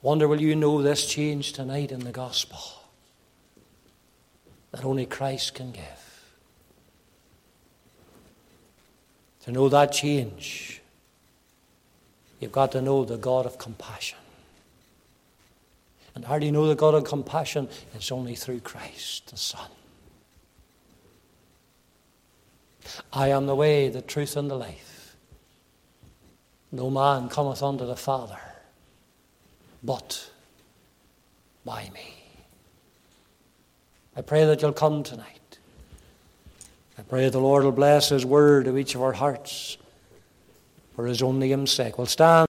Wonder, 0.02 0.28
will 0.28 0.40
you 0.40 0.56
know 0.56 0.82
this 0.82 1.06
change 1.06 1.52
tonight 1.52 1.90
in 1.90 2.00
the 2.00 2.12
gospel 2.12 2.60
that 4.70 4.84
only 4.84 5.06
Christ 5.06 5.54
can 5.54 5.72
give? 5.72 5.84
To 9.44 9.52
know 9.52 9.68
that 9.70 9.92
change, 9.92 10.80
you've 12.40 12.52
got 12.52 12.72
to 12.72 12.82
know 12.82 13.04
the 13.04 13.16
God 13.16 13.46
of 13.46 13.58
compassion. 13.58 14.19
And 16.14 16.24
how 16.24 16.38
do 16.38 16.46
you 16.46 16.52
know 16.52 16.66
the 16.66 16.74
God 16.74 16.94
of 16.94 17.04
compassion? 17.04 17.68
It's 17.94 18.12
only 18.12 18.34
through 18.34 18.60
Christ, 18.60 19.30
the 19.30 19.36
Son. 19.36 19.68
I 23.12 23.28
am 23.28 23.46
the 23.46 23.54
way, 23.54 23.88
the 23.88 24.02
truth, 24.02 24.36
and 24.36 24.50
the 24.50 24.56
life. 24.56 25.16
No 26.72 26.90
man 26.90 27.28
cometh 27.28 27.62
unto 27.62 27.86
the 27.86 27.96
Father 27.96 28.38
but 29.82 30.30
by 31.64 31.90
me. 31.94 32.14
I 34.16 34.22
pray 34.22 34.44
that 34.44 34.60
you'll 34.60 34.72
come 34.72 35.02
tonight. 35.02 35.58
I 36.98 37.02
pray 37.02 37.28
the 37.28 37.40
Lord 37.40 37.64
will 37.64 37.72
bless 37.72 38.10
His 38.10 38.26
word 38.26 38.66
to 38.66 38.76
each 38.76 38.94
of 38.94 39.02
our 39.02 39.12
hearts. 39.12 39.76
for 40.94 41.06
his 41.06 41.22
own 41.22 41.38
name's 41.38 41.70
sake. 41.70 41.96
We'll 41.96 42.06
stand. 42.06 42.30